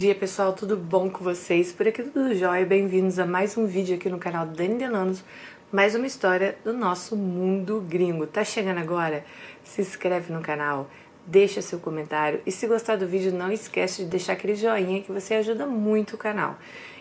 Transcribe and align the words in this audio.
Dia 0.00 0.14
pessoal, 0.14 0.52
tudo 0.52 0.76
bom 0.76 1.10
com 1.10 1.24
vocês? 1.24 1.72
Por 1.72 1.88
aqui 1.88 2.04
tudo 2.04 2.32
jóia, 2.32 2.64
bem-vindos 2.64 3.18
a 3.18 3.26
mais 3.26 3.56
um 3.56 3.66
vídeo 3.66 3.96
aqui 3.96 4.08
no 4.08 4.16
canal 4.16 4.46
Dani 4.46 4.78
Delanos, 4.78 5.24
mais 5.72 5.96
uma 5.96 6.06
história 6.06 6.56
do 6.62 6.72
nosso 6.72 7.16
mundo 7.16 7.80
gringo. 7.80 8.24
Tá 8.24 8.44
chegando 8.44 8.78
agora? 8.78 9.24
Se 9.64 9.80
inscreve 9.80 10.32
no 10.32 10.40
canal, 10.40 10.88
deixa 11.26 11.60
seu 11.60 11.80
comentário 11.80 12.40
e 12.46 12.52
se 12.52 12.64
gostar 12.68 12.94
do 12.94 13.08
vídeo 13.08 13.32
não 13.32 13.50
esquece 13.50 14.04
de 14.04 14.08
deixar 14.08 14.34
aquele 14.34 14.54
joinha 14.54 15.02
que 15.02 15.10
você 15.10 15.34
ajuda 15.34 15.66
muito 15.66 16.14
o 16.14 16.16
canal. 16.16 16.56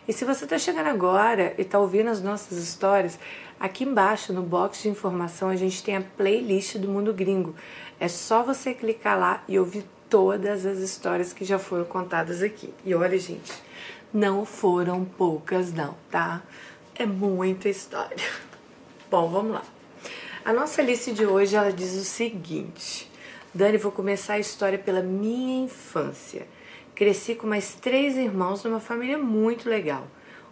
E 0.08 0.12
se 0.12 0.26
você 0.26 0.48
tá 0.48 0.58
chegando 0.58 0.88
agora 0.88 1.54
e 1.56 1.64
tá 1.64 1.78
ouvindo 1.78 2.10
as 2.10 2.20
nossas 2.20 2.58
histórias, 2.58 3.20
aqui 3.60 3.84
embaixo 3.84 4.34
no 4.34 4.42
box 4.42 4.82
de 4.82 4.90
informação 4.90 5.50
a 5.50 5.56
gente 5.56 5.84
tem 5.84 5.98
a 5.98 6.02
playlist 6.02 6.80
do 6.80 6.88
mundo 6.88 7.14
gringo. 7.14 7.54
É 8.00 8.08
só 8.08 8.42
você 8.42 8.74
clicar 8.74 9.20
lá 9.20 9.44
e 9.48 9.60
ouvir 9.60 9.86
todas 10.10 10.66
as 10.66 10.80
histórias 10.80 11.34
que 11.34 11.46
já 11.46 11.60
foram 11.60 11.86
contadas 11.86 12.42
aqui. 12.42 12.74
E 12.86 12.94
olha, 12.96 13.18
gente, 13.18 13.54
não 14.14 14.46
foram 14.46 15.04
poucas 15.06 15.74
não, 15.74 15.96
tá? 16.10 16.42
É 16.96 17.06
muita 17.06 17.70
história. 17.70 18.18
Bom, 19.12 19.30
vamos 19.30 19.54
lá. 19.54 19.64
A 20.44 20.54
nossa 20.54 20.82
lista 20.82 21.12
de 21.12 21.26
hoje 21.26 21.56
ela 21.56 21.72
diz 21.72 21.94
o 21.96 22.06
seguinte: 22.06 23.12
Dani, 23.54 23.78
vou 23.78 23.92
começar 23.92 24.34
a 24.34 24.40
história 24.40 24.80
pela 24.80 25.02
minha 25.02 25.66
infância. 25.66 26.48
Cresci 26.96 27.36
com 27.36 27.46
mais 27.46 27.76
três 27.76 28.18
irmãos 28.18 28.64
numa 28.64 28.80
família 28.80 29.18
muito 29.18 29.70
legal, 29.70 30.08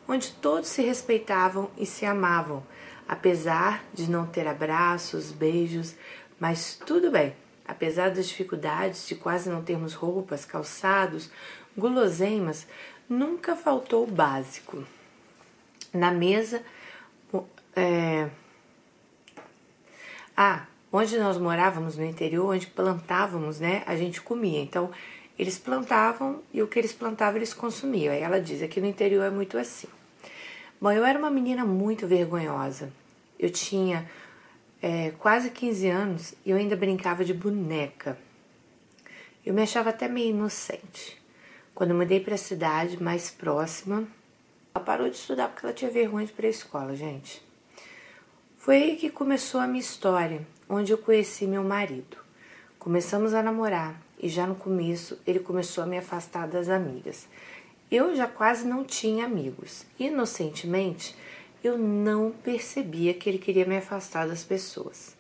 onde 0.08 0.32
todos 0.34 0.70
se 0.70 0.82
respeitavam 0.82 1.72
e 1.78 1.86
se 1.86 2.06
amavam, 2.06 2.64
apesar 3.08 3.84
de 3.94 4.10
não 4.10 4.28
ter 4.28 4.48
abraços, 4.48 5.32
beijos, 5.32 5.96
mas 6.40 6.80
tudo 6.86 7.10
bem. 7.10 7.34
Apesar 7.68 8.12
das 8.12 8.28
dificuldades 8.28 9.08
de 9.08 9.16
quase 9.16 9.50
não 9.50 9.64
termos 9.64 9.94
roupas, 9.94 10.46
calçados, 10.46 11.30
guloseimas, 11.76 12.68
nunca 13.10 13.56
faltou 13.56 14.04
o 14.04 14.12
básico. 14.12 14.84
Na 15.94 16.12
mesa. 16.12 16.62
É... 17.76 18.30
Ah, 20.38 20.66
onde 20.92 21.18
nós 21.18 21.38
morávamos 21.38 21.98
no 21.98 22.06
interior, 22.06 22.54
onde 22.54 22.68
plantávamos, 22.68 23.60
né? 23.60 23.84
A 23.86 23.96
gente 23.96 24.22
comia. 24.22 24.62
Então, 24.62 24.92
eles 25.38 25.58
plantavam 25.58 26.42
e 26.54 26.62
o 26.62 26.68
que 26.68 26.80
eles 26.80 26.94
plantavam 26.94 27.38
eles 27.38 27.54
consumiam. 27.54 28.14
Aí 28.14 28.22
ela 28.22 28.40
diz: 28.40 28.62
aqui 28.62 28.80
no 28.80 28.88
interior 28.88 29.24
é 29.24 29.30
muito 29.30 29.58
assim. 29.58 29.88
Bom, 30.80 30.92
eu 30.92 31.06
era 31.06 31.18
uma 31.18 31.30
menina 31.30 31.66
muito 31.66 32.06
vergonhosa. 32.06 32.92
Eu 33.40 33.50
tinha 33.50 34.10
é, 34.86 35.10
quase 35.18 35.50
15 35.50 35.88
anos 35.88 36.36
e 36.46 36.52
eu 36.52 36.58
ainda 36.58 36.76
brincava 36.76 37.26
de 37.26 37.34
boneca. 37.34 38.20
Eu 39.44 39.52
me 39.52 39.64
achava 39.64 39.90
até 39.90 40.08
meio 40.08 40.30
inocente. 40.30 41.20
Quando 41.74 41.90
eu 41.90 41.96
mudei 41.96 42.20
para 42.20 42.36
a 42.36 42.38
cidade 42.38 43.02
mais 43.02 43.32
próxima, 43.32 44.08
ela 44.76 44.86
parou 44.86 45.10
de 45.10 45.16
estudar 45.16 45.48
porque 45.48 45.66
ela 45.66 45.74
tinha 45.74 45.90
vergonha 45.90 46.28
de 46.28 46.32
ir 46.32 46.36
para 46.36 46.46
a 46.46 46.52
escola, 46.52 46.96
gente. 46.96 47.44
Foi 48.60 48.76
aí 48.76 48.96
que 48.96 49.10
começou 49.10 49.60
a 49.60 49.66
minha 49.66 49.80
história, 49.80 50.46
onde 50.70 50.92
eu 50.92 51.00
conheci 51.00 51.48
meu 51.48 51.64
marido. 51.64 52.18
Começamos 52.78 53.34
a 53.34 53.42
namorar 53.42 54.00
e 54.20 54.30
já 54.30 54.46
no 54.46 54.54
começo 54.54 55.18
ele 55.26 55.40
começou 55.40 55.84
a 55.84 55.88
me 55.88 55.98
afastar 55.98 56.48
das 56.48 56.70
amigas. 56.70 57.28
Eu 57.90 58.16
já 58.16 58.28
quase 58.28 58.68
não 58.68 58.84
tinha 58.84 59.26
amigos. 59.26 59.84
Inocentemente, 59.98 61.16
eu 61.68 61.78
não 61.78 62.32
percebia 62.32 63.14
que 63.14 63.28
ele 63.28 63.40
queria 63.40 63.66
me 63.66 63.78
afastar 63.78 64.28
das 64.28 64.44
pessoas. 64.44 65.16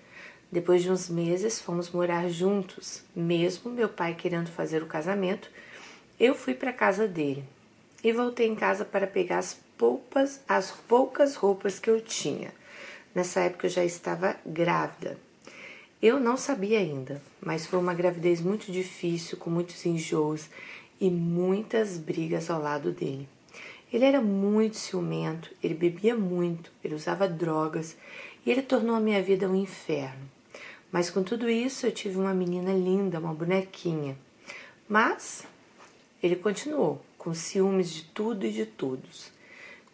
Depois 0.51 0.83
de 0.83 0.91
uns 0.91 1.09
meses, 1.09 1.59
fomos 1.59 1.89
morar 1.89 2.29
juntos. 2.29 3.03
Mesmo 3.15 3.71
meu 3.71 3.89
pai 3.89 4.13
querendo 4.13 4.51
fazer 4.51 4.83
o 4.83 4.87
casamento, 4.87 5.49
eu 6.19 6.35
fui 6.35 6.53
para 6.53 6.71
casa 6.71 7.07
dele 7.07 7.43
e 8.03 8.13
voltei 8.13 8.47
em 8.47 8.55
casa 8.55 8.85
para 8.85 9.07
pegar 9.07 9.39
as 9.39 9.59
poucas, 9.75 10.39
as 10.47 10.69
poucas 10.71 11.35
roupas 11.35 11.79
que 11.79 11.89
eu 11.89 11.99
tinha. 11.99 12.53
Nessa 13.13 13.39
época 13.39 13.65
eu 13.65 13.71
já 13.71 13.83
estava 13.83 14.35
grávida. 14.45 15.17
Eu 15.99 16.19
não 16.19 16.37
sabia 16.37 16.77
ainda, 16.77 17.19
mas 17.41 17.65
foi 17.65 17.79
uma 17.79 17.93
gravidez 17.93 18.39
muito 18.39 18.71
difícil, 18.71 19.37
com 19.37 19.49
muitos 19.49 19.83
enjoos 19.85 20.47
e 21.01 21.09
muitas 21.09 21.97
brigas 21.97 22.51
ao 22.51 22.61
lado 22.61 22.91
dele. 22.91 23.27
Ele 23.93 24.05
era 24.05 24.21
muito 24.21 24.77
ciumento, 24.77 25.51
ele 25.63 25.73
bebia 25.73 26.15
muito, 26.15 26.71
ele 26.83 26.95
usava 26.95 27.27
drogas 27.27 27.95
e 28.45 28.51
ele 28.51 28.61
tornou 28.61 28.95
a 28.95 28.99
minha 28.99 29.21
vida 29.21 29.47
um 29.47 29.55
inferno. 29.55 30.29
Mas 30.91 31.09
com 31.09 31.23
tudo 31.23 31.49
isso 31.49 31.85
eu 31.85 31.91
tive 31.91 32.17
uma 32.17 32.33
menina 32.33 32.73
linda, 32.73 33.19
uma 33.19 33.33
bonequinha. 33.33 34.17
Mas 34.87 35.45
ele 36.21 36.35
continuou 36.35 37.03
com 37.17 37.33
ciúmes 37.33 37.89
de 37.91 38.03
tudo 38.05 38.45
e 38.45 38.51
de 38.51 38.65
todos. 38.65 39.31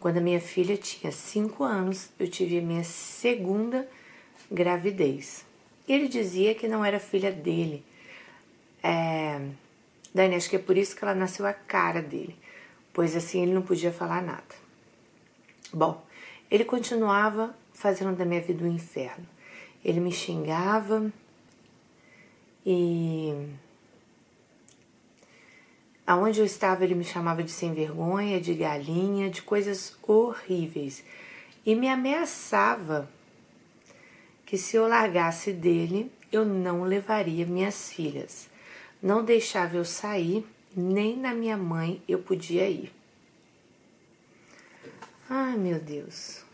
Quando 0.00 0.18
a 0.18 0.20
minha 0.20 0.40
filha 0.40 0.76
tinha 0.76 1.12
cinco 1.12 1.62
anos, 1.62 2.10
eu 2.18 2.28
tive 2.28 2.58
a 2.58 2.62
minha 2.62 2.84
segunda 2.84 3.88
gravidez. 4.50 5.44
Ele 5.86 6.08
dizia 6.08 6.54
que 6.54 6.66
não 6.66 6.84
era 6.84 6.98
filha 6.98 7.30
dele. 7.30 7.84
É... 8.82 9.40
Acho 10.36 10.50
que 10.50 10.56
é 10.56 10.58
por 10.58 10.76
isso 10.76 10.96
que 10.96 11.04
ela 11.04 11.14
nasceu 11.14 11.46
a 11.46 11.52
cara 11.52 12.02
dele 12.02 12.41
pois 12.92 13.16
assim 13.16 13.42
ele 13.42 13.54
não 13.54 13.62
podia 13.62 13.92
falar 13.92 14.22
nada. 14.22 14.54
Bom, 15.72 16.04
ele 16.50 16.64
continuava 16.64 17.54
fazendo 17.72 18.14
da 18.14 18.24
minha 18.24 18.40
vida 18.40 18.64
um 18.64 18.68
inferno. 18.72 19.26
Ele 19.84 20.00
me 20.00 20.12
xingava 20.12 21.10
e 22.64 23.48
aonde 26.06 26.40
eu 26.40 26.44
estava 26.46 26.84
ele 26.84 26.94
me 26.94 27.04
chamava 27.04 27.42
de 27.42 27.50
sem 27.50 27.72
vergonha, 27.72 28.40
de 28.40 28.54
galinha, 28.54 29.30
de 29.30 29.42
coisas 29.42 29.96
horríveis 30.02 31.02
e 31.64 31.74
me 31.74 31.88
ameaçava 31.88 33.08
que 34.44 34.58
se 34.58 34.76
eu 34.76 34.86
largasse 34.86 35.52
dele, 35.52 36.12
eu 36.30 36.44
não 36.44 36.82
levaria 36.82 37.46
minhas 37.46 37.92
filhas. 37.92 38.50
Não 39.00 39.24
deixava 39.24 39.76
eu 39.76 39.84
sair 39.84 40.44
nem 40.76 41.16
na 41.16 41.34
minha 41.34 41.56
mãe 41.56 42.02
eu 42.08 42.18
podia 42.18 42.68
ir. 42.68 42.92
Ai, 45.28 45.56
meu 45.56 45.78
Deus. 45.78 46.44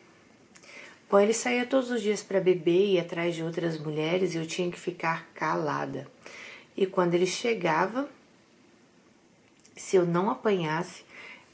Bom, 1.10 1.18
ele 1.18 1.32
saía 1.32 1.64
todos 1.64 1.90
os 1.90 2.02
dias 2.02 2.22
para 2.22 2.40
beber 2.40 2.92
e 2.92 3.00
atrás 3.00 3.34
de 3.34 3.42
outras 3.42 3.78
mulheres 3.78 4.34
e 4.34 4.38
eu 4.38 4.46
tinha 4.46 4.70
que 4.70 4.78
ficar 4.78 5.26
calada. 5.34 6.06
E 6.76 6.86
quando 6.86 7.14
ele 7.14 7.26
chegava, 7.26 8.08
se 9.74 9.96
eu 9.96 10.04
não 10.04 10.30
apanhasse, 10.30 11.04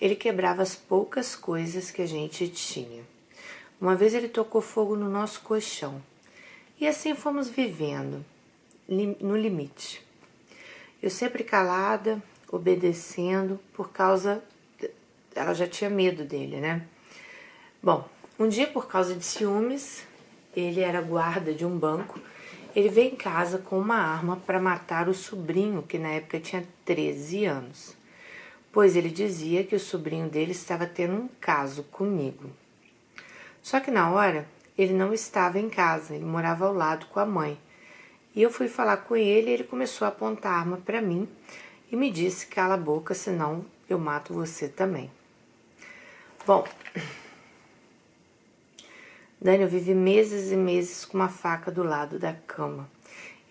ele 0.00 0.16
quebrava 0.16 0.60
as 0.60 0.74
poucas 0.74 1.36
coisas 1.36 1.90
que 1.90 2.02
a 2.02 2.06
gente 2.06 2.48
tinha. 2.48 3.04
Uma 3.80 3.94
vez 3.94 4.12
ele 4.12 4.28
tocou 4.28 4.60
fogo 4.60 4.96
no 4.96 5.08
nosso 5.08 5.40
colchão. 5.42 6.02
E 6.80 6.86
assim 6.86 7.14
fomos 7.14 7.48
vivendo, 7.48 8.24
no 8.88 9.36
limite. 9.36 10.04
Eu 11.02 11.10
sempre 11.10 11.44
calada, 11.44 12.22
obedecendo 12.54 13.58
por 13.72 13.90
causa. 13.90 14.42
Ela 15.34 15.54
já 15.54 15.66
tinha 15.66 15.90
medo 15.90 16.24
dele, 16.24 16.58
né? 16.60 16.86
Bom, 17.82 18.08
um 18.38 18.48
dia, 18.48 18.66
por 18.66 18.86
causa 18.86 19.14
de 19.14 19.24
ciúmes, 19.24 20.06
ele 20.54 20.80
era 20.80 21.00
guarda 21.02 21.52
de 21.52 21.66
um 21.66 21.76
banco. 21.76 22.20
Ele 22.74 22.88
veio 22.88 23.12
em 23.12 23.16
casa 23.16 23.58
com 23.58 23.78
uma 23.78 23.96
arma 23.96 24.36
para 24.36 24.60
matar 24.60 25.08
o 25.08 25.14
sobrinho, 25.14 25.82
que 25.82 25.98
na 25.98 26.10
época 26.10 26.40
tinha 26.40 26.66
13 26.84 27.44
anos, 27.44 27.96
pois 28.72 28.96
ele 28.96 29.10
dizia 29.10 29.62
que 29.62 29.76
o 29.76 29.80
sobrinho 29.80 30.28
dele 30.28 30.52
estava 30.52 30.86
tendo 30.86 31.14
um 31.14 31.28
caso 31.40 31.84
comigo. 31.84 32.50
Só 33.62 33.78
que 33.78 33.90
na 33.90 34.10
hora 34.10 34.46
ele 34.76 34.92
não 34.92 35.12
estava 35.12 35.58
em 35.58 35.70
casa, 35.70 36.14
ele 36.14 36.24
morava 36.24 36.66
ao 36.66 36.74
lado 36.74 37.06
com 37.06 37.20
a 37.20 37.26
mãe. 37.26 37.58
E 38.34 38.42
eu 38.42 38.50
fui 38.50 38.66
falar 38.66 38.96
com 38.98 39.14
ele 39.14 39.50
e 39.50 39.54
ele 39.54 39.64
começou 39.64 40.04
a 40.04 40.08
apontar 40.08 40.52
a 40.52 40.58
arma 40.58 40.76
para 40.78 41.00
mim, 41.00 41.28
e 41.90 41.96
me 41.96 42.10
disse: 42.10 42.46
cala 42.46 42.74
a 42.74 42.78
boca, 42.78 43.14
senão 43.14 43.64
eu 43.88 43.98
mato 43.98 44.34
você 44.34 44.68
também. 44.68 45.10
Bom, 46.46 46.66
Dani, 49.40 49.62
eu 49.62 49.68
vivi 49.68 49.94
meses 49.94 50.52
e 50.52 50.56
meses 50.56 51.04
com 51.04 51.18
uma 51.18 51.28
faca 51.28 51.70
do 51.70 51.82
lado 51.82 52.18
da 52.18 52.32
cama. 52.32 52.88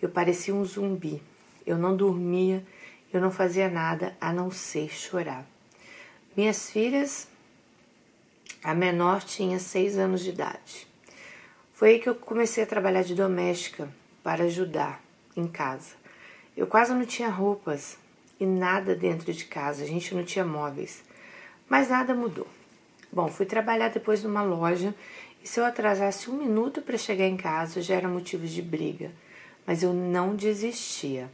Eu 0.02 0.08
parecia 0.08 0.54
um 0.54 0.64
zumbi. 0.64 1.22
Eu 1.66 1.78
não 1.78 1.96
dormia, 1.96 2.64
eu 3.12 3.20
não 3.20 3.30
fazia 3.30 3.70
nada 3.70 4.16
a 4.20 4.32
não 4.32 4.50
ser 4.50 4.90
chorar. 4.90 5.46
Minhas 6.36 6.68
filhas, 6.68 7.28
a 8.62 8.74
menor 8.74 9.22
tinha 9.22 9.58
seis 9.58 9.96
anos 9.96 10.20
de 10.22 10.30
idade. 10.30 10.86
Foi 11.72 11.90
aí 11.90 11.98
que 11.98 12.08
eu 12.08 12.14
comecei 12.14 12.64
a 12.64 12.66
trabalhar 12.66 13.02
de 13.02 13.14
doméstica 13.14 13.88
para 14.22 14.44
ajudar 14.44 15.02
em 15.36 15.46
casa. 15.46 15.94
Eu 16.56 16.66
quase 16.66 16.92
não 16.92 17.06
tinha 17.06 17.28
roupas, 17.28 17.96
e 18.44 18.46
nada 18.46 18.94
dentro 18.94 19.32
de 19.32 19.44
casa, 19.46 19.82
a 19.82 19.86
gente 19.86 20.14
não 20.14 20.22
tinha 20.22 20.44
móveis. 20.44 21.02
Mas 21.68 21.88
nada 21.88 22.14
mudou. 22.14 22.46
Bom, 23.10 23.28
fui 23.28 23.46
trabalhar 23.46 23.88
depois 23.88 24.22
numa 24.22 24.42
loja 24.42 24.94
e 25.42 25.48
se 25.48 25.58
eu 25.58 25.64
atrasasse 25.64 26.30
um 26.30 26.36
minuto 26.36 26.82
para 26.82 26.98
chegar 26.98 27.26
em 27.26 27.36
casa 27.36 27.80
já 27.80 27.94
era 27.94 28.08
motivo 28.08 28.46
de 28.46 28.60
briga, 28.60 29.10
mas 29.66 29.82
eu 29.82 29.92
não 29.92 30.36
desistia. 30.36 31.30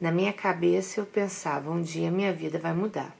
Na 0.00 0.10
minha 0.10 0.32
cabeça 0.32 1.00
eu 1.00 1.06
pensava: 1.06 1.70
um 1.70 1.82
dia 1.82 2.10
minha 2.10 2.32
vida 2.32 2.58
vai 2.58 2.72
mudar. 2.72 3.14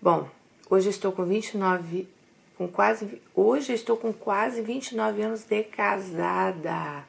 Bom, 0.00 0.28
hoje 0.68 0.88
estou 0.88 1.10
com 1.10 1.24
29, 1.24 2.08
com 2.56 2.68
quase, 2.68 3.20
hoje 3.34 3.72
estou 3.72 3.96
com 3.96 4.12
quase 4.12 4.62
29 4.62 5.22
anos 5.22 5.42
de 5.42 5.64
casada. 5.64 7.04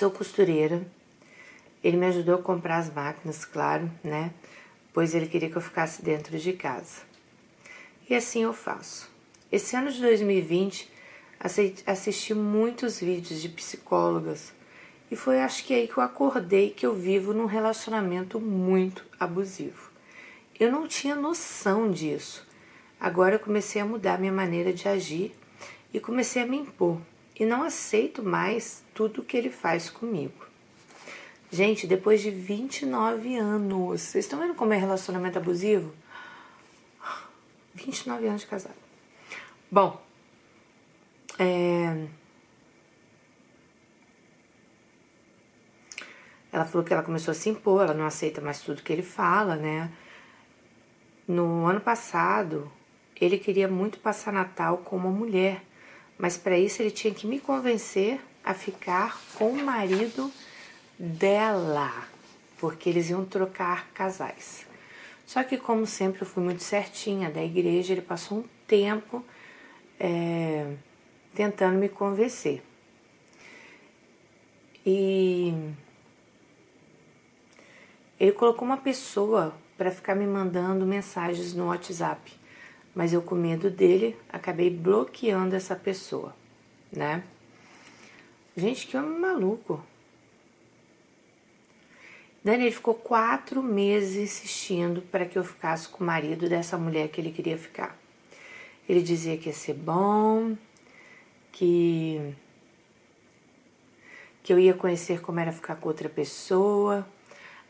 Sou 0.00 0.10
costureira. 0.10 0.80
Ele 1.84 1.98
me 1.98 2.06
ajudou 2.06 2.36
a 2.36 2.42
comprar 2.42 2.78
as 2.78 2.90
máquinas, 2.90 3.44
claro, 3.44 3.92
né? 4.02 4.32
Pois 4.94 5.14
ele 5.14 5.26
queria 5.26 5.50
que 5.50 5.56
eu 5.56 5.60
ficasse 5.60 6.02
dentro 6.02 6.38
de 6.38 6.54
casa. 6.54 7.02
E 8.08 8.14
assim 8.14 8.44
eu 8.44 8.54
faço. 8.54 9.10
Esse 9.52 9.76
ano 9.76 9.92
de 9.92 10.00
2020, 10.00 10.90
assisti 11.86 12.32
muitos 12.32 12.98
vídeos 12.98 13.42
de 13.42 13.50
psicólogas 13.50 14.54
e 15.10 15.16
foi 15.16 15.42
acho 15.42 15.66
que 15.66 15.74
aí 15.74 15.86
que 15.86 15.98
eu 15.98 16.02
acordei 16.02 16.70
que 16.70 16.86
eu 16.86 16.94
vivo 16.94 17.34
num 17.34 17.44
relacionamento 17.44 18.40
muito 18.40 19.04
abusivo. 19.20 19.90
Eu 20.58 20.72
não 20.72 20.88
tinha 20.88 21.14
noção 21.14 21.90
disso. 21.90 22.48
Agora 22.98 23.34
eu 23.34 23.38
comecei 23.38 23.82
a 23.82 23.84
mudar 23.84 24.18
minha 24.18 24.32
maneira 24.32 24.72
de 24.72 24.88
agir 24.88 25.36
e 25.92 26.00
comecei 26.00 26.40
a 26.40 26.46
me 26.46 26.56
impor 26.56 26.98
e 27.40 27.46
não 27.46 27.62
aceito 27.62 28.22
mais 28.22 28.84
tudo 28.92 29.24
que 29.24 29.34
ele 29.34 29.48
faz 29.48 29.88
comigo. 29.88 30.46
Gente, 31.50 31.86
depois 31.86 32.20
de 32.20 32.30
29 32.30 33.34
anos, 33.34 34.02
vocês 34.02 34.26
estão 34.26 34.38
vendo 34.38 34.54
como 34.54 34.74
é 34.74 34.76
relacionamento 34.76 35.38
abusivo? 35.38 35.90
29 37.74 38.26
anos 38.26 38.42
de 38.42 38.46
casado. 38.46 38.74
Bom, 39.70 39.98
é... 41.38 42.06
ela 46.52 46.66
falou 46.66 46.84
que 46.86 46.92
ela 46.92 47.02
começou 47.02 47.32
a 47.32 47.34
se 47.34 47.48
impor, 47.48 47.84
ela 47.84 47.94
não 47.94 48.04
aceita 48.04 48.42
mais 48.42 48.60
tudo 48.60 48.82
que 48.82 48.92
ele 48.92 49.02
fala, 49.02 49.56
né? 49.56 49.90
No 51.26 51.64
ano 51.64 51.80
passado, 51.80 52.70
ele 53.18 53.38
queria 53.38 53.66
muito 53.66 53.98
passar 53.98 54.30
Natal 54.30 54.76
com 54.78 54.96
uma 54.96 55.10
mulher 55.10 55.69
mas 56.20 56.36
para 56.36 56.58
isso 56.58 56.82
ele 56.82 56.90
tinha 56.90 57.14
que 57.14 57.26
me 57.26 57.40
convencer 57.40 58.20
a 58.44 58.52
ficar 58.52 59.18
com 59.36 59.52
o 59.52 59.64
marido 59.64 60.30
dela, 60.98 61.90
porque 62.58 62.90
eles 62.90 63.08
iam 63.08 63.24
trocar 63.24 63.88
casais. 63.92 64.66
Só 65.24 65.42
que, 65.42 65.56
como 65.56 65.86
sempre, 65.86 66.20
eu 66.20 66.26
fui 66.26 66.42
muito 66.42 66.62
certinha 66.62 67.30
da 67.30 67.42
igreja, 67.42 67.92
ele 67.94 68.02
passou 68.02 68.38
um 68.38 68.44
tempo 68.66 69.24
é, 69.98 70.74
tentando 71.34 71.78
me 71.78 71.88
convencer. 71.88 72.62
E 74.84 75.54
ele 78.18 78.32
colocou 78.32 78.66
uma 78.66 78.76
pessoa 78.76 79.54
para 79.78 79.90
ficar 79.90 80.14
me 80.14 80.26
mandando 80.26 80.84
mensagens 80.84 81.54
no 81.54 81.68
WhatsApp 81.68 82.39
mas 82.94 83.12
eu 83.12 83.22
com 83.22 83.34
medo 83.34 83.70
dele 83.70 84.16
acabei 84.28 84.70
bloqueando 84.70 85.54
essa 85.54 85.76
pessoa, 85.76 86.34
né? 86.92 87.22
Gente, 88.56 88.86
que 88.86 88.96
homem 88.96 89.18
maluco. 89.18 89.82
Daniel 92.42 92.72
ficou 92.72 92.94
quatro 92.94 93.62
meses 93.62 94.16
insistindo 94.16 95.02
para 95.02 95.26
que 95.26 95.38
eu 95.38 95.44
ficasse 95.44 95.88
com 95.88 96.02
o 96.02 96.06
marido 96.06 96.48
dessa 96.48 96.78
mulher 96.78 97.08
que 97.08 97.20
ele 97.20 97.30
queria 97.30 97.56
ficar. 97.56 97.96
Ele 98.88 99.02
dizia 99.02 99.36
que 99.36 99.48
ia 99.48 99.54
ser 99.54 99.74
bom, 99.74 100.56
que 101.52 102.34
que 104.42 104.52
eu 104.52 104.58
ia 104.58 104.74
conhecer 104.74 105.20
como 105.20 105.38
era 105.38 105.52
ficar 105.52 105.76
com 105.76 105.88
outra 105.88 106.08
pessoa, 106.08 107.06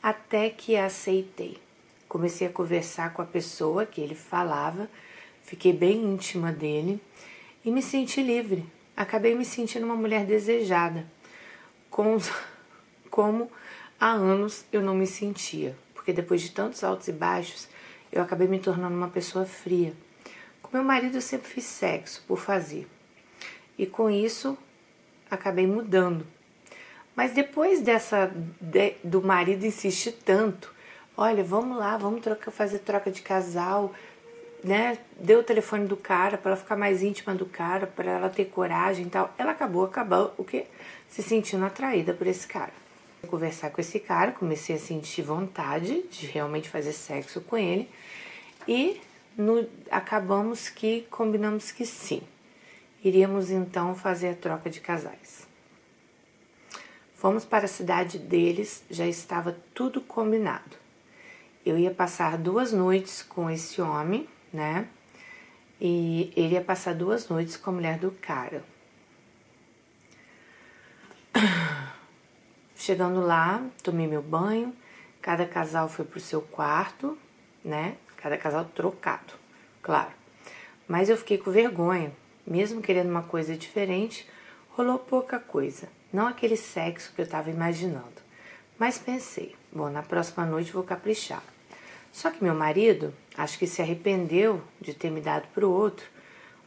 até 0.03 0.49
que 0.49 0.77
aceitei. 0.77 1.59
Comecei 2.09 2.47
a 2.47 2.51
conversar 2.51 3.13
com 3.13 3.21
a 3.21 3.27
pessoa 3.27 3.85
que 3.85 4.01
ele 4.01 4.15
falava 4.15 4.89
Fiquei 5.51 5.73
bem 5.73 6.05
íntima 6.05 6.53
dele 6.53 7.03
e 7.65 7.73
me 7.73 7.83
senti 7.83 8.23
livre. 8.23 8.65
Acabei 8.97 9.35
me 9.35 9.45
sentindo 9.45 9.85
uma 9.85 9.97
mulher 9.97 10.25
desejada, 10.25 11.05
com, 11.91 12.19
como 13.11 13.51
há 13.99 14.13
anos 14.13 14.65
eu 14.73 14.81
não 14.81 14.95
me 14.95 15.09
sentia, 15.09 15.77
porque 15.93 16.13
depois 16.13 16.41
de 16.41 16.53
tantos 16.53 16.85
altos 16.85 17.09
e 17.09 17.13
baixos, 17.13 17.69
eu 18.13 18.23
acabei 18.23 18.47
me 18.47 18.61
tornando 18.61 18.97
uma 18.97 19.09
pessoa 19.09 19.45
fria. 19.45 19.93
Com 20.63 20.77
meu 20.77 20.85
marido 20.85 21.17
eu 21.17 21.21
sempre 21.21 21.49
fiz 21.49 21.65
sexo 21.65 22.23
por 22.29 22.39
fazer. 22.39 22.87
E 23.77 23.87
com 23.87 24.09
isso 24.09 24.57
acabei 25.29 25.67
mudando. 25.67 26.25
Mas 27.17 27.33
depois 27.33 27.81
dessa 27.81 28.33
de, 28.61 28.95
do 29.03 29.21
marido 29.21 29.67
insistir 29.67 30.13
tanto, 30.13 30.73
olha, 31.17 31.43
vamos 31.43 31.77
lá, 31.77 31.97
vamos 31.97 32.21
troca, 32.21 32.53
fazer 32.53 32.79
troca 32.79 33.11
de 33.11 33.21
casal, 33.21 33.93
né, 34.63 34.99
deu 35.19 35.41
o 35.41 35.43
telefone 35.43 35.87
do 35.87 35.97
cara 35.97 36.37
para 36.37 36.53
ela 36.53 36.61
ficar 36.61 36.77
mais 36.77 37.03
íntima 37.03 37.35
do 37.35 37.47
cara, 37.47 37.87
para 37.87 38.11
ela 38.11 38.29
ter 38.29 38.47
coragem 38.47 39.07
e 39.07 39.11
tal. 39.11 39.33
Ela 39.39 39.53
acabou, 39.53 39.85
acabou 39.85 40.35
o 40.37 40.45
que 40.45 40.67
se 41.09 41.23
sentindo 41.23 41.65
atraída 41.65 42.15
por 42.15 42.27
esse 42.27 42.47
cara. 42.47 42.73
Conversar 43.27 43.71
com 43.71 43.81
esse 43.81 44.01
cara, 44.01 44.33
comecei 44.33 44.77
a 44.77 44.79
sentir 44.79 45.23
vontade 45.23 46.03
de 46.11 46.27
realmente 46.27 46.69
fazer 46.69 46.93
sexo 46.93 47.41
com 47.43 47.57
ele 47.57 47.89
e 48.67 49.01
no, 49.37 49.67
acabamos 49.91 50.69
que 50.69 51.07
combinamos 51.11 51.71
que 51.71 51.85
sim. 51.85 52.23
Iríamos 53.03 53.51
então 53.51 53.95
fazer 53.95 54.31
a 54.31 54.35
troca 54.35 54.69
de 54.69 54.81
casais. 54.81 55.47
Fomos 57.15 57.45
para 57.45 57.67
a 57.67 57.69
cidade 57.69 58.19
deles, 58.19 58.83
já 58.91 59.07
estava 59.07 59.57
tudo 59.75 60.01
combinado. 60.01 60.79
Eu 61.65 61.79
ia 61.79 61.91
passar 61.91 62.39
duas 62.39 62.73
noites 62.73 63.23
com 63.23 63.51
esse 63.51 63.83
homem 63.83 64.27
né? 64.53 64.89
E 65.81 66.33
ele 66.37 66.55
ia 66.55 66.61
passar 66.61 66.95
duas 66.95 67.29
noites 67.29 67.57
com 67.57 67.71
a 67.71 67.73
mulher 67.73 67.99
do 67.99 68.11
cara. 68.11 68.63
Chegando 72.77 73.21
lá, 73.21 73.65
tomei 73.83 74.07
meu 74.07 74.23
banho, 74.23 74.75
cada 75.23 75.47
casal 75.47 75.89
foi 75.89 76.05
pro 76.05 76.21
seu 76.21 76.43
quarto, 76.43 77.17
né? 77.65 77.97
Cada 78.17 78.37
casal 78.37 78.65
trocado, 78.67 79.35
claro. 79.83 80.11
Mas 80.87 81.09
eu 81.09 81.17
fiquei 81.17 81.39
com 81.39 81.51
vergonha, 81.51 82.13
mesmo 82.47 82.83
querendo 82.83 83.09
uma 83.09 83.23
coisa 83.23 83.57
diferente, 83.57 84.29
rolou 84.71 84.99
pouca 84.99 85.39
coisa, 85.39 85.89
não 86.13 86.27
aquele 86.27 86.57
sexo 86.57 87.13
que 87.15 87.21
eu 87.21 87.25
estava 87.25 87.49
imaginando. 87.51 88.21
Mas 88.79 88.99
pensei, 88.99 89.55
bom, 89.73 89.89
na 89.89 90.03
próxima 90.03 90.45
noite 90.45 90.73
vou 90.73 90.83
caprichar. 90.83 91.43
Só 92.13 92.31
que 92.31 92.43
meu 92.43 92.55
marido, 92.55 93.15
acho 93.37 93.59
que 93.59 93.67
se 93.67 93.81
arrependeu 93.81 94.63
de 94.81 94.95
ter 94.95 95.11
me 95.11 95.21
dado 95.21 95.47
para 95.55 95.67
o 95.67 95.71
outro, 95.71 96.07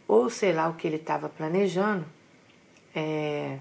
ou 0.08 0.30
sei 0.30 0.54
lá 0.54 0.70
o 0.70 0.76
que 0.76 0.88
ele 0.88 0.96
estava 0.96 1.28
planejando, 1.30 2.06
é... 2.96 3.60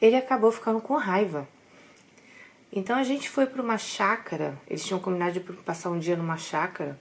ele 0.00 0.16
acabou 0.16 0.52
ficando 0.52 0.80
com 0.80 0.94
raiva. 0.96 1.48
Então 2.72 2.96
a 2.96 3.02
gente 3.02 3.28
foi 3.28 3.46
para 3.46 3.62
uma 3.62 3.78
chácara, 3.78 4.56
eles 4.68 4.84
tinham 4.84 5.00
combinado 5.00 5.32
de 5.32 5.40
passar 5.40 5.90
um 5.90 5.98
dia 5.98 6.16
numa 6.16 6.36
chácara, 6.36 6.98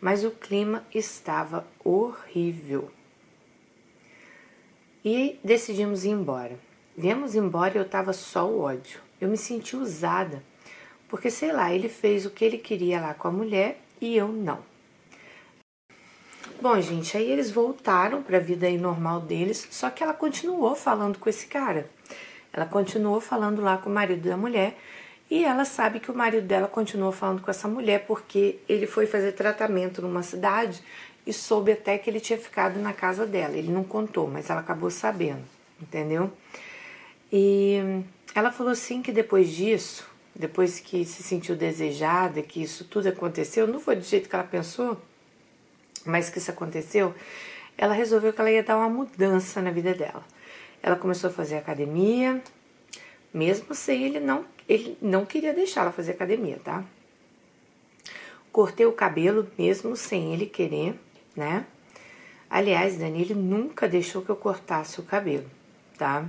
mas 0.00 0.24
o 0.24 0.30
clima 0.30 0.84
estava 0.94 1.66
horrível. 1.82 2.90
E 5.02 5.40
decidimos 5.42 6.04
ir 6.04 6.10
embora. 6.10 6.58
Viemos 6.96 7.34
embora 7.34 7.74
e 7.74 7.78
eu 7.78 7.84
estava 7.84 8.12
só 8.12 8.46
o 8.46 8.60
ódio. 8.60 9.00
Eu 9.20 9.28
me 9.28 9.36
senti 9.36 9.76
usada 9.76 10.42
porque, 11.08 11.30
sei 11.30 11.52
lá, 11.52 11.72
ele 11.72 11.88
fez 11.88 12.26
o 12.26 12.30
que 12.30 12.44
ele 12.44 12.58
queria 12.58 13.00
lá 13.00 13.14
com 13.14 13.28
a 13.28 13.30
mulher 13.30 13.80
e 14.00 14.16
eu 14.16 14.28
não. 14.28 14.58
Bom, 16.60 16.80
gente, 16.80 17.16
aí 17.16 17.30
eles 17.30 17.50
voltaram 17.50 18.22
para 18.22 18.38
a 18.38 18.40
vida 18.40 18.66
aí 18.66 18.78
normal 18.78 19.20
deles, 19.20 19.68
só 19.70 19.90
que 19.90 20.02
ela 20.02 20.14
continuou 20.14 20.74
falando 20.74 21.18
com 21.18 21.28
esse 21.28 21.46
cara. 21.46 21.88
Ela 22.52 22.64
continuou 22.64 23.20
falando 23.20 23.60
lá 23.60 23.76
com 23.76 23.90
o 23.90 23.92
marido 23.92 24.26
da 24.28 24.36
mulher 24.36 24.78
e 25.30 25.44
ela 25.44 25.64
sabe 25.64 26.00
que 26.00 26.10
o 26.10 26.14
marido 26.14 26.46
dela 26.46 26.66
continuou 26.66 27.12
falando 27.12 27.42
com 27.42 27.50
essa 27.50 27.68
mulher 27.68 28.06
porque 28.06 28.58
ele 28.68 28.86
foi 28.86 29.06
fazer 29.06 29.32
tratamento 29.32 30.00
numa 30.00 30.22
cidade 30.22 30.82
e 31.26 31.32
soube 31.32 31.72
até 31.72 31.98
que 31.98 32.08
ele 32.08 32.20
tinha 32.20 32.38
ficado 32.38 32.78
na 32.78 32.92
casa 32.94 33.26
dela. 33.26 33.56
Ele 33.56 33.70
não 33.70 33.84
contou, 33.84 34.26
mas 34.26 34.48
ela 34.48 34.60
acabou 34.60 34.90
sabendo, 34.90 35.42
entendeu? 35.80 36.32
E 37.30 38.02
ela 38.34 38.50
falou 38.50 38.72
assim 38.72 39.02
que 39.02 39.12
depois 39.12 39.50
disso 39.50 40.08
depois 40.38 40.78
que 40.78 41.04
se 41.04 41.22
sentiu 41.22 41.56
desejada, 41.56 42.42
que 42.42 42.62
isso 42.62 42.84
tudo 42.84 43.08
aconteceu, 43.08 43.66
não 43.66 43.80
foi 43.80 43.96
do 43.96 44.02
jeito 44.02 44.28
que 44.28 44.34
ela 44.34 44.44
pensou, 44.44 45.00
mas 46.04 46.28
que 46.28 46.38
isso 46.38 46.50
aconteceu, 46.50 47.14
ela 47.76 47.94
resolveu 47.94 48.32
que 48.32 48.40
ela 48.40 48.50
ia 48.50 48.62
dar 48.62 48.76
uma 48.76 48.88
mudança 48.88 49.62
na 49.62 49.70
vida 49.70 49.94
dela. 49.94 50.24
Ela 50.82 50.96
começou 50.96 51.30
a 51.30 51.32
fazer 51.32 51.56
academia, 51.56 52.42
mesmo 53.32 53.74
sem 53.74 54.04
ele 54.04 54.20
não, 54.20 54.44
ele 54.68 54.96
não 55.00 55.24
queria 55.24 55.54
deixar 55.54 55.82
ela 55.82 55.92
fazer 55.92 56.12
academia, 56.12 56.58
tá? 56.62 56.84
Cortei 58.52 58.86
o 58.86 58.92
cabelo 58.92 59.50
mesmo 59.58 59.96
sem 59.96 60.32
ele 60.32 60.46
querer, 60.46 60.98
né? 61.34 61.66
Aliás, 62.48 62.96
Dani, 62.96 63.22
ele 63.22 63.34
nunca 63.34 63.88
deixou 63.88 64.22
que 64.22 64.30
eu 64.30 64.36
cortasse 64.36 65.00
o 65.00 65.02
cabelo, 65.02 65.50
tá? 65.98 66.28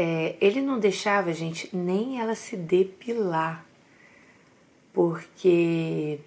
É, 0.00 0.36
ele 0.40 0.60
não 0.60 0.78
deixava, 0.78 1.32
gente, 1.32 1.76
nem 1.76 2.20
ela 2.20 2.36
se 2.36 2.56
depilar, 2.56 3.66
porque 4.92 6.20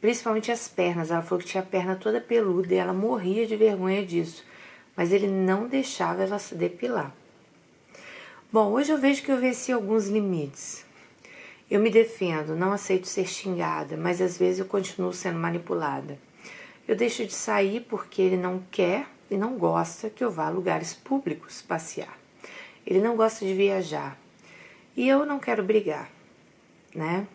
principalmente 0.00 0.50
as 0.50 0.66
pernas. 0.66 1.10
Ela 1.10 1.20
falou 1.20 1.44
que 1.44 1.50
tinha 1.50 1.62
a 1.62 1.66
perna 1.66 1.94
toda 1.94 2.22
peluda 2.22 2.72
e 2.72 2.78
ela 2.78 2.94
morria 2.94 3.46
de 3.46 3.54
vergonha 3.54 4.02
disso, 4.02 4.42
mas 4.96 5.12
ele 5.12 5.26
não 5.26 5.68
deixava 5.68 6.22
ela 6.22 6.38
se 6.38 6.54
depilar. 6.54 7.14
Bom, 8.50 8.72
hoje 8.72 8.92
eu 8.92 8.98
vejo 8.98 9.22
que 9.22 9.30
eu 9.30 9.36
venci 9.36 9.72
alguns 9.72 10.08
limites. 10.08 10.86
Eu 11.70 11.80
me 11.80 11.90
defendo, 11.90 12.56
não 12.56 12.72
aceito 12.72 13.06
ser 13.06 13.26
xingada, 13.26 13.94
mas 13.94 14.22
às 14.22 14.38
vezes 14.38 14.60
eu 14.60 14.64
continuo 14.64 15.12
sendo 15.12 15.38
manipulada. 15.38 16.18
Eu 16.88 16.96
deixo 16.96 17.26
de 17.26 17.34
sair 17.34 17.80
porque 17.80 18.22
ele 18.22 18.38
não 18.38 18.62
quer 18.70 19.06
e 19.30 19.36
não 19.36 19.58
gosta 19.58 20.08
que 20.08 20.24
eu 20.24 20.30
vá 20.30 20.46
a 20.46 20.50
lugares 20.50 20.94
públicos 20.94 21.60
passear. 21.60 22.16
Ele 22.88 23.02
não 23.02 23.16
gosta 23.16 23.44
de 23.44 23.52
viajar. 23.52 24.18
E 24.96 25.06
eu 25.06 25.26
não 25.26 25.38
quero 25.38 25.62
brigar, 25.62 26.10
né? 26.94 27.28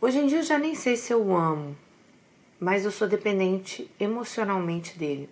Hoje 0.00 0.18
em 0.18 0.26
dia 0.26 0.38
eu 0.38 0.42
já 0.42 0.58
nem 0.58 0.74
sei 0.74 0.96
se 0.96 1.12
eu 1.12 1.32
amo, 1.32 1.76
mas 2.58 2.84
eu 2.84 2.90
sou 2.90 3.06
dependente 3.06 3.88
emocionalmente 4.00 4.98
dele. 4.98 5.30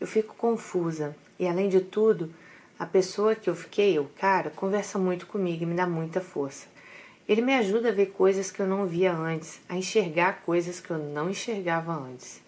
Eu 0.00 0.06
fico 0.06 0.36
confusa 0.36 1.16
e 1.40 1.48
além 1.48 1.68
de 1.68 1.80
tudo, 1.80 2.32
a 2.78 2.86
pessoa 2.86 3.34
que 3.34 3.50
eu 3.50 3.56
fiquei, 3.56 3.98
o 3.98 4.04
cara, 4.04 4.50
conversa 4.50 4.96
muito 4.96 5.26
comigo 5.26 5.64
e 5.64 5.66
me 5.66 5.74
dá 5.74 5.88
muita 5.88 6.20
força. 6.20 6.68
Ele 7.28 7.42
me 7.42 7.54
ajuda 7.54 7.88
a 7.88 7.92
ver 7.92 8.12
coisas 8.12 8.52
que 8.52 8.60
eu 8.60 8.66
não 8.66 8.86
via 8.86 9.12
antes, 9.12 9.60
a 9.68 9.76
enxergar 9.76 10.42
coisas 10.42 10.78
que 10.78 10.90
eu 10.90 10.98
não 10.98 11.28
enxergava 11.28 11.92
antes. 11.92 12.40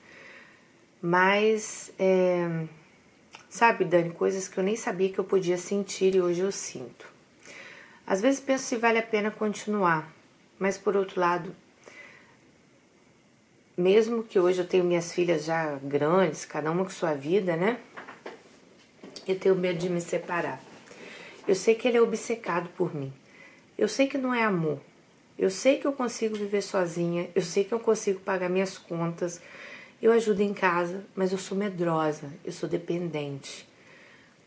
Mas, 1.02 1.92
é, 1.98 2.66
sabe, 3.54 3.84
Dani, 3.84 4.10
coisas 4.10 4.48
que 4.48 4.58
eu 4.58 4.64
nem 4.64 4.74
sabia 4.74 5.08
que 5.08 5.18
eu 5.20 5.22
podia 5.22 5.56
sentir 5.56 6.16
e 6.16 6.20
hoje 6.20 6.40
eu 6.40 6.50
sinto. 6.50 7.06
Às 8.04 8.20
vezes 8.20 8.40
penso 8.40 8.64
se 8.64 8.76
vale 8.76 8.98
a 8.98 9.02
pena 9.02 9.30
continuar, 9.30 10.12
mas 10.58 10.76
por 10.76 10.96
outro 10.96 11.20
lado, 11.20 11.54
mesmo 13.76 14.24
que 14.24 14.40
hoje 14.40 14.58
eu 14.58 14.66
tenho 14.66 14.82
minhas 14.82 15.12
filhas 15.12 15.44
já 15.44 15.76
grandes, 15.76 16.44
cada 16.44 16.68
uma 16.68 16.82
com 16.82 16.90
sua 16.90 17.14
vida, 17.14 17.54
né? 17.54 17.78
Eu 19.24 19.38
tenho 19.38 19.54
medo 19.54 19.78
de 19.78 19.88
me 19.88 20.00
separar. 20.00 20.60
Eu 21.46 21.54
sei 21.54 21.76
que 21.76 21.86
ele 21.86 21.96
é 21.96 22.02
obcecado 22.02 22.68
por 22.70 22.92
mim. 22.92 23.12
Eu 23.78 23.86
sei 23.86 24.08
que 24.08 24.18
não 24.18 24.34
é 24.34 24.42
amor. 24.42 24.80
Eu 25.38 25.48
sei 25.48 25.78
que 25.78 25.86
eu 25.86 25.92
consigo 25.92 26.34
viver 26.34 26.60
sozinha. 26.60 27.30
Eu 27.36 27.42
sei 27.42 27.62
que 27.62 27.72
eu 27.72 27.78
consigo 27.78 28.18
pagar 28.18 28.48
minhas 28.48 28.76
contas. 28.76 29.40
Eu 30.04 30.12
ajudo 30.12 30.42
em 30.42 30.52
casa, 30.52 31.02
mas 31.16 31.32
eu 31.32 31.38
sou 31.38 31.56
medrosa. 31.56 32.30
Eu 32.44 32.52
sou 32.52 32.68
dependente. 32.68 33.66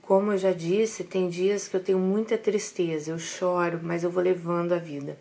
Como 0.03 0.31
eu 0.31 0.37
já 0.37 0.51
disse, 0.51 1.03
tem 1.03 1.27
dias 1.29 1.67
que 1.67 1.75
eu 1.75 1.83
tenho 1.83 1.97
muita 1.97 2.37
tristeza. 2.37 3.09
Eu 3.09 3.17
choro, 3.17 3.79
mas 3.81 4.03
eu 4.03 4.11
vou 4.11 4.21
levando 4.21 4.73
a 4.73 4.77
vida. 4.77 5.17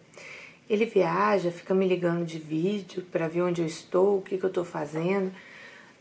Ele 0.69 0.85
viaja, 0.85 1.51
fica 1.51 1.75
me 1.75 1.89
ligando 1.89 2.27
de 2.27 2.39
vídeo 2.39 3.03
para 3.11 3.27
ver 3.27 3.41
onde 3.41 3.63
eu 3.63 3.67
estou, 3.67 4.19
o 4.19 4.21
que, 4.21 4.37
que 4.37 4.45
eu 4.45 4.51
estou 4.51 4.63
fazendo. 4.63 5.33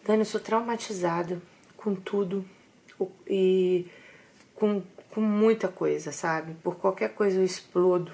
Dani, 0.05 0.19
eu 0.19 0.25
sou 0.25 0.41
traumatizada 0.41 1.41
com 1.77 1.95
tudo 1.95 2.43
e 3.25 3.87
com, 4.53 4.83
com 5.11 5.21
muita 5.21 5.69
coisa, 5.69 6.11
sabe? 6.11 6.55
Por 6.61 6.75
qualquer 6.75 7.13
coisa 7.13 7.39
eu 7.39 7.45
explodo. 7.45 8.11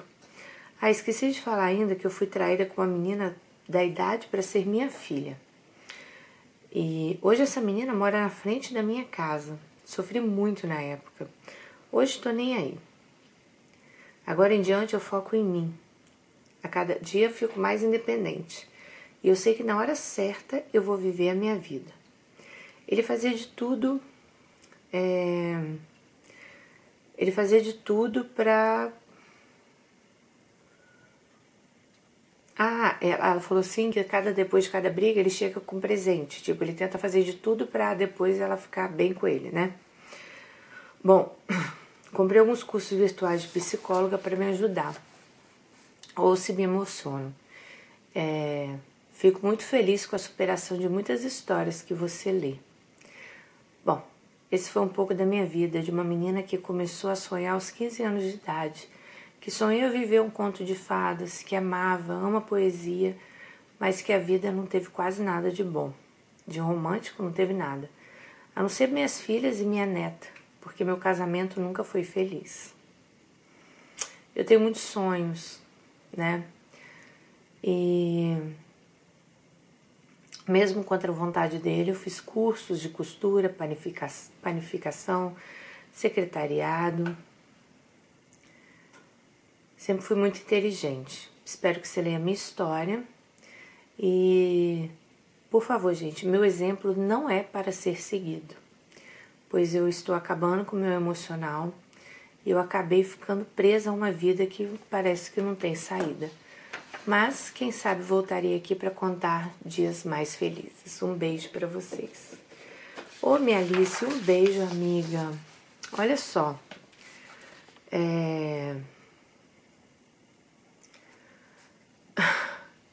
Ah, 0.80 0.92
esqueci 0.92 1.32
de 1.32 1.42
falar 1.42 1.66
ainda 1.66 1.96
que 1.96 2.06
eu 2.06 2.12
fui 2.12 2.28
traída 2.28 2.64
com 2.64 2.80
uma 2.80 2.88
menina 2.88 3.36
da 3.68 3.84
idade 3.84 4.28
para 4.28 4.44
ser 4.44 4.68
minha 4.68 4.88
filha. 4.88 5.36
E 6.72 7.20
hoje 7.22 7.42
essa 7.42 7.60
menina 7.60 7.94
mora 7.94 8.22
na 8.22 8.30
frente 8.30 8.74
da 8.74 8.82
minha 8.82 9.04
casa. 9.04 9.60
Sofri 9.84 10.20
muito 10.20 10.66
na 10.66 10.82
época. 10.82 11.30
Hoje 11.92 12.14
estou 12.14 12.32
nem 12.32 12.56
aí. 12.56 12.78
Agora 14.26 14.54
em 14.54 14.62
diante 14.62 14.94
eu 14.94 15.00
foco 15.00 15.36
em 15.36 15.44
mim. 15.44 15.74
A 16.64 16.68
cada 16.68 17.00
dia 17.00 17.28
eu 17.28 17.32
fico 17.34 17.60
mais 17.60 17.84
independente. 17.84 18.68
E 19.24 19.28
eu 19.28 19.36
sei 19.36 19.54
que 19.54 19.64
na 19.64 19.78
hora 19.78 19.96
certa 19.96 20.64
eu 20.74 20.82
vou 20.82 20.96
viver 20.96 21.30
a 21.30 21.36
minha 21.36 21.56
vida. 21.56 21.92
Ele 22.88 23.04
fazia 23.04 23.34
de 23.34 23.48
tudo 23.48 24.02
é, 24.94 25.56
ele 27.18 27.32
fazia 27.32 27.62
de 27.62 27.74
tudo 27.74 28.26
para. 28.26 28.92
Ah, 32.64 32.96
é, 33.02 33.10
ela 33.10 33.40
falou 33.40 33.62
assim 33.62 33.90
que 33.90 34.04
cada 34.04 34.32
depois 34.32 34.66
de 34.66 34.70
cada 34.70 34.88
briga 34.88 35.20
ele 35.20 35.32
chega 35.32 35.60
com 35.60 35.80
presente. 35.80 36.44
Tipo, 36.44 36.64
ele 36.64 36.74
tenta 36.74 37.00
fazer 37.00 37.24
de 37.24 37.34
tudo 37.34 37.66
para 37.66 37.96
depois 37.96 38.40
ela 38.40 38.56
ficar 38.56 38.88
bem 38.88 39.16
com 39.16 39.28
ele, 39.28 39.50
né? 39.50 39.74
Bom, 41.04 41.36
comprei 42.14 42.40
alguns 42.40 42.62
cursos 42.62 42.96
virtuais 42.96 43.42
de 43.42 43.48
psicóloga 43.48 44.16
para 44.16 44.36
me 44.36 44.46
ajudar. 44.50 44.96
Ou 46.16 46.36
se 46.36 46.54
me 46.54 46.62
emociono. 46.62 47.34
É, 48.14 48.76
fico 49.12 49.44
muito 49.44 49.64
feliz 49.64 50.06
com 50.06 50.16
a 50.16 50.20
superação 50.20 50.78
de 50.78 50.88
muitas 50.88 51.24
histórias 51.24 51.82
que 51.82 51.96
você 51.96 52.32
lê. 52.32 52.58
Bom, 53.84 54.06
esse 54.52 54.70
foi 54.70 54.84
um 54.84 54.88
pouco 54.88 55.16
da 55.16 55.26
minha 55.26 55.48
vida, 55.48 55.82
de 55.82 55.90
uma 55.90 56.04
menina 56.04 56.44
que 56.44 56.60
começou 56.60 57.10
a 57.10 57.16
sonhar 57.16 57.56
aos 57.56 57.72
15 57.72 58.04
anos 58.04 58.24
de 58.24 58.36
idade, 58.36 58.88
que 59.42 59.50
sonhou 59.50 59.92
viver 59.92 60.22
um 60.22 60.30
conto 60.30 60.64
de 60.64 60.76
fadas, 60.76 61.42
que 61.42 61.56
amava, 61.56 62.14
ama 62.14 62.40
poesia, 62.40 63.18
mas 63.80 64.00
que 64.00 64.14
a 64.14 64.20
vida 64.20 64.52
não 64.52 64.68
teve 64.68 64.90
quase 64.90 65.24
nada 65.24 65.52
de 65.52 65.64
bom. 65.64 65.92
De 66.48 66.60
romântico 66.60 67.24
não 67.24 67.32
teve 67.32 67.54
nada, 67.54 67.90
a 68.56 68.62
não 68.62 68.70
ser 68.70 68.88
minhas 68.88 69.20
filhas 69.20 69.60
e 69.60 69.64
minha 69.64 69.86
neta, 69.86 70.28
porque 70.60 70.84
meu 70.84 70.98
casamento 70.98 71.60
nunca 71.60 71.84
foi 71.84 72.04
feliz. 72.04 72.74
Eu 74.36 74.46
tenho 74.46 74.60
muitos 74.60 74.82
sonhos, 74.82 75.60
né? 76.16 76.46
E 77.64 78.38
mesmo 80.48 80.84
contra 80.84 81.12
a 81.12 81.16
vontade 81.16 81.58
dele, 81.58 81.92
eu 81.92 81.96
fiz 81.96 82.20
cursos 82.20 82.80
de 82.80 82.90
costura, 82.90 83.50
panifica 83.50 84.08
panificação, 84.42 85.36
secretariado. 85.92 87.16
Sempre 89.82 90.06
fui 90.06 90.16
muito 90.16 90.38
inteligente. 90.38 91.28
Espero 91.44 91.80
que 91.80 91.88
você 91.88 92.04
leia 92.04 92.18
a 92.18 92.20
minha 92.20 92.36
história. 92.36 93.04
E, 93.98 94.92
por 95.50 95.64
favor, 95.64 95.92
gente, 95.96 96.24
meu 96.24 96.46
exemplo 96.46 96.96
não 96.96 97.28
é 97.28 97.42
para 97.42 97.72
ser 97.72 98.00
seguido, 98.00 98.54
pois 99.50 99.74
eu 99.74 99.90
estou 99.90 100.14
acabando 100.14 100.66
com 100.66 100.76
o 100.76 100.80
meu 100.80 100.92
emocional 100.92 101.74
e 102.46 102.52
eu 102.52 102.60
acabei 102.60 103.04
ficando 103.04 103.44
presa 103.44 103.90
a 103.90 103.94
uma 103.94 104.12
vida 104.12 104.46
que 104.46 104.70
parece 104.88 105.32
que 105.32 105.42
não 105.42 105.56
tem 105.56 105.74
saída. 105.74 106.30
Mas 107.04 107.50
quem 107.50 107.72
sabe 107.72 108.04
voltarei 108.04 108.56
aqui 108.56 108.76
para 108.76 108.92
contar 108.92 109.52
dias 109.66 110.04
mais 110.04 110.36
felizes. 110.36 111.02
Um 111.02 111.16
beijo 111.16 111.50
para 111.50 111.66
vocês. 111.66 112.34
Ô, 113.20 113.40
minha 113.40 113.58
Alice, 113.58 114.06
um 114.06 114.20
beijo, 114.20 114.62
amiga. 114.62 115.34
Olha 115.98 116.18
só. 116.18 116.60
É... 117.92 118.76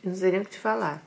Eu 0.02 0.11
não 0.11 0.17
sei 0.17 0.31
nem 0.31 0.40
o 0.40 0.45
que 0.45 0.50
te 0.50 0.59
falar. 0.59 1.02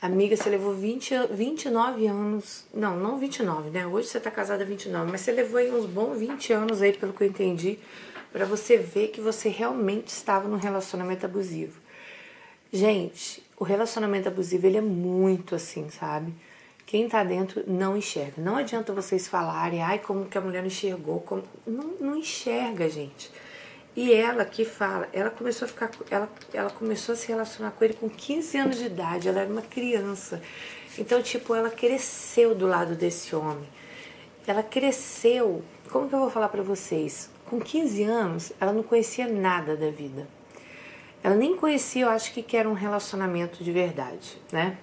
Amiga, 0.00 0.36
você 0.36 0.48
levou 0.50 0.74
20, 0.74 1.28
29 1.30 2.06
anos. 2.06 2.64
Não, 2.72 2.96
não 2.96 3.18
29, 3.18 3.70
né? 3.70 3.86
Hoje 3.86 4.08
você 4.08 4.20
tá 4.20 4.30
casada 4.30 4.62
há 4.62 4.66
29, 4.66 5.10
mas 5.10 5.20
você 5.22 5.32
levou 5.32 5.58
aí 5.58 5.70
uns 5.70 5.86
bons 5.86 6.18
20 6.18 6.52
anos 6.52 6.82
aí, 6.82 6.92
pelo 6.92 7.12
que 7.12 7.22
eu 7.22 7.28
entendi, 7.28 7.78
para 8.32 8.44
você 8.44 8.76
ver 8.76 9.08
que 9.08 9.20
você 9.20 9.48
realmente 9.48 10.08
estava 10.08 10.48
num 10.48 10.56
relacionamento 10.56 11.24
abusivo. 11.24 11.80
Gente, 12.72 13.42
o 13.58 13.64
relacionamento 13.64 14.28
abusivo 14.28 14.66
ele 14.66 14.78
é 14.78 14.82
muito 14.82 15.54
assim, 15.54 15.88
sabe? 15.90 16.34
Quem 16.86 17.08
tá 17.08 17.24
dentro 17.24 17.62
não 17.66 17.96
enxerga. 17.96 18.42
Não 18.42 18.56
adianta 18.56 18.92
vocês 18.92 19.28
falarem, 19.28 19.82
ai, 19.82 19.98
como 19.98 20.26
que 20.26 20.36
a 20.36 20.40
mulher 20.40 20.60
não 20.60 20.66
enxergou. 20.66 21.20
Como... 21.20 21.42
Não, 21.66 21.94
não 22.00 22.16
enxerga, 22.16 22.88
gente. 22.88 23.30
E 23.96 24.12
ela 24.12 24.44
que 24.44 24.64
fala, 24.64 25.08
ela 25.12 25.30
começou 25.30 25.66
a 25.66 25.68
ficar, 25.68 25.90
ela, 26.10 26.28
ela 26.52 26.70
começou 26.70 27.12
a 27.12 27.16
se 27.16 27.28
relacionar 27.28 27.70
com 27.70 27.84
ele 27.84 27.94
com 27.94 28.08
15 28.08 28.58
anos 28.58 28.78
de 28.78 28.86
idade, 28.86 29.28
ela 29.28 29.40
era 29.40 29.50
uma 29.50 29.62
criança. 29.62 30.42
Então, 30.98 31.22
tipo, 31.22 31.54
ela 31.54 31.70
cresceu 31.70 32.54
do 32.54 32.66
lado 32.66 32.96
desse 32.96 33.34
homem. 33.36 33.68
Ela 34.46 34.62
cresceu, 34.62 35.62
como 35.90 36.08
que 36.08 36.14
eu 36.14 36.18
vou 36.18 36.30
falar 36.30 36.48
para 36.48 36.62
vocês? 36.62 37.30
Com 37.46 37.60
15 37.60 38.02
anos, 38.02 38.52
ela 38.60 38.72
não 38.72 38.82
conhecia 38.82 39.28
nada 39.28 39.76
da 39.76 39.90
vida. 39.90 40.26
Ela 41.22 41.36
nem 41.36 41.56
conhecia, 41.56 42.02
eu 42.04 42.10
acho 42.10 42.32
que, 42.32 42.42
que 42.42 42.56
era 42.56 42.68
um 42.68 42.74
relacionamento 42.74 43.62
de 43.62 43.72
verdade, 43.72 44.38
né? 44.52 44.76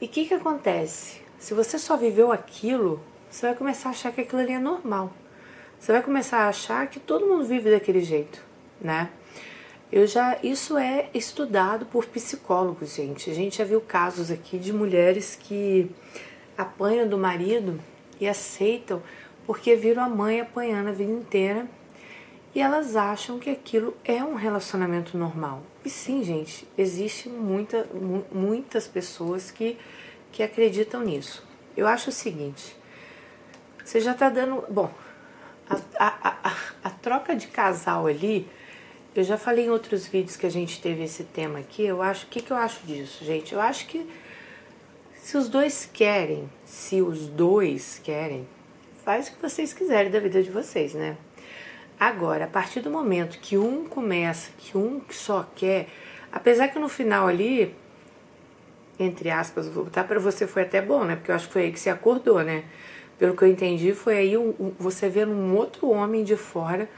E 0.00 0.06
o 0.06 0.08
que, 0.08 0.24
que 0.24 0.34
acontece? 0.34 1.20
Se 1.38 1.52
você 1.52 1.78
só 1.78 1.96
viveu 1.96 2.32
aquilo, 2.32 3.02
você 3.28 3.46
vai 3.46 3.54
começar 3.54 3.88
a 3.88 3.92
achar 3.92 4.12
que 4.12 4.20
aquilo 4.20 4.40
ali 4.40 4.52
é 4.52 4.58
normal. 4.58 5.12
Você 5.78 5.92
vai 5.92 6.02
começar 6.02 6.38
a 6.38 6.48
achar 6.48 6.86
que 6.88 6.98
todo 6.98 7.26
mundo 7.26 7.44
vive 7.44 7.70
daquele 7.70 8.00
jeito, 8.00 8.42
né? 8.80 9.10
Eu 9.90 10.06
já, 10.06 10.38
isso 10.42 10.76
é 10.76 11.08
estudado 11.14 11.86
por 11.86 12.04
psicólogos, 12.06 12.94
gente. 12.94 13.30
A 13.30 13.34
gente 13.34 13.58
já 13.58 13.64
viu 13.64 13.80
casos 13.80 14.30
aqui 14.30 14.58
de 14.58 14.72
mulheres 14.72 15.38
que 15.40 15.90
apanham 16.56 17.08
do 17.08 17.16
marido 17.16 17.80
e 18.20 18.28
aceitam 18.28 19.02
porque 19.46 19.74
viram 19.76 20.02
a 20.02 20.08
mãe 20.08 20.40
apanhando 20.40 20.88
a 20.88 20.92
vida 20.92 21.10
inteira 21.10 21.66
e 22.54 22.60
elas 22.60 22.96
acham 22.96 23.38
que 23.38 23.48
aquilo 23.48 23.96
é 24.04 24.22
um 24.22 24.34
relacionamento 24.34 25.16
normal. 25.16 25.62
E 25.84 25.88
sim, 25.88 26.22
gente, 26.22 26.68
existe 26.76 27.28
muita, 27.28 27.88
muitas 28.32 28.86
pessoas 28.86 29.50
que, 29.50 29.78
que 30.32 30.42
acreditam 30.42 31.02
nisso. 31.02 31.46
Eu 31.76 31.86
acho 31.86 32.10
o 32.10 32.12
seguinte: 32.12 32.76
você 33.82 34.00
já 34.00 34.12
tá 34.12 34.28
dando. 34.28 34.64
Bom, 34.68 34.92
a, 35.98 36.38
a, 36.48 36.56
a, 36.84 36.90
troca 36.90 37.34
de 37.34 37.46
casal 37.48 38.06
ali, 38.06 38.48
eu 39.14 39.22
já 39.22 39.36
falei 39.36 39.66
em 39.66 39.70
outros 39.70 40.06
vídeos 40.06 40.36
que 40.36 40.46
a 40.46 40.50
gente 40.50 40.80
teve 40.80 41.04
esse 41.04 41.24
tema 41.24 41.58
aqui. 41.58 41.84
Eu 41.84 42.00
acho. 42.00 42.26
O 42.26 42.28
que, 42.28 42.40
que 42.40 42.50
eu 42.50 42.56
acho 42.56 42.86
disso, 42.86 43.24
gente? 43.24 43.52
Eu 43.52 43.60
acho 43.60 43.86
que 43.86 44.08
se 45.14 45.36
os 45.36 45.48
dois 45.48 45.88
querem, 45.92 46.48
se 46.64 47.02
os 47.02 47.26
dois 47.28 48.00
querem, 48.02 48.48
faz 49.04 49.28
o 49.28 49.32
que 49.32 49.42
vocês 49.42 49.72
quiserem 49.72 50.10
da 50.10 50.20
vida 50.20 50.42
de 50.42 50.50
vocês, 50.50 50.94
né? 50.94 51.16
Agora, 51.98 52.44
a 52.44 52.48
partir 52.48 52.80
do 52.80 52.90
momento 52.90 53.38
que 53.40 53.58
um 53.58 53.84
começa, 53.84 54.50
que 54.56 54.78
um 54.78 55.02
só 55.10 55.46
quer, 55.56 55.88
apesar 56.30 56.68
que 56.68 56.78
no 56.78 56.88
final 56.88 57.26
ali, 57.26 57.74
entre 58.98 59.30
aspas, 59.30 59.68
vou 59.68 59.84
botar 59.84 60.04
para 60.04 60.20
você 60.20 60.46
foi 60.46 60.62
até 60.62 60.80
bom, 60.80 61.04
né? 61.04 61.16
Porque 61.16 61.30
eu 61.30 61.34
acho 61.34 61.48
que 61.48 61.52
foi 61.52 61.62
aí 61.62 61.72
que 61.72 61.80
se 61.80 61.90
acordou, 61.90 62.42
né? 62.42 62.64
Pelo 63.18 63.36
que 63.36 63.42
eu 63.42 63.48
entendi, 63.48 63.92
foi 63.92 64.16
aí 64.16 64.34
você 64.78 65.08
vendo 65.08 65.32
um 65.32 65.56
outro 65.56 65.90
homem 65.90 66.22
de 66.22 66.36
fora, 66.36 66.88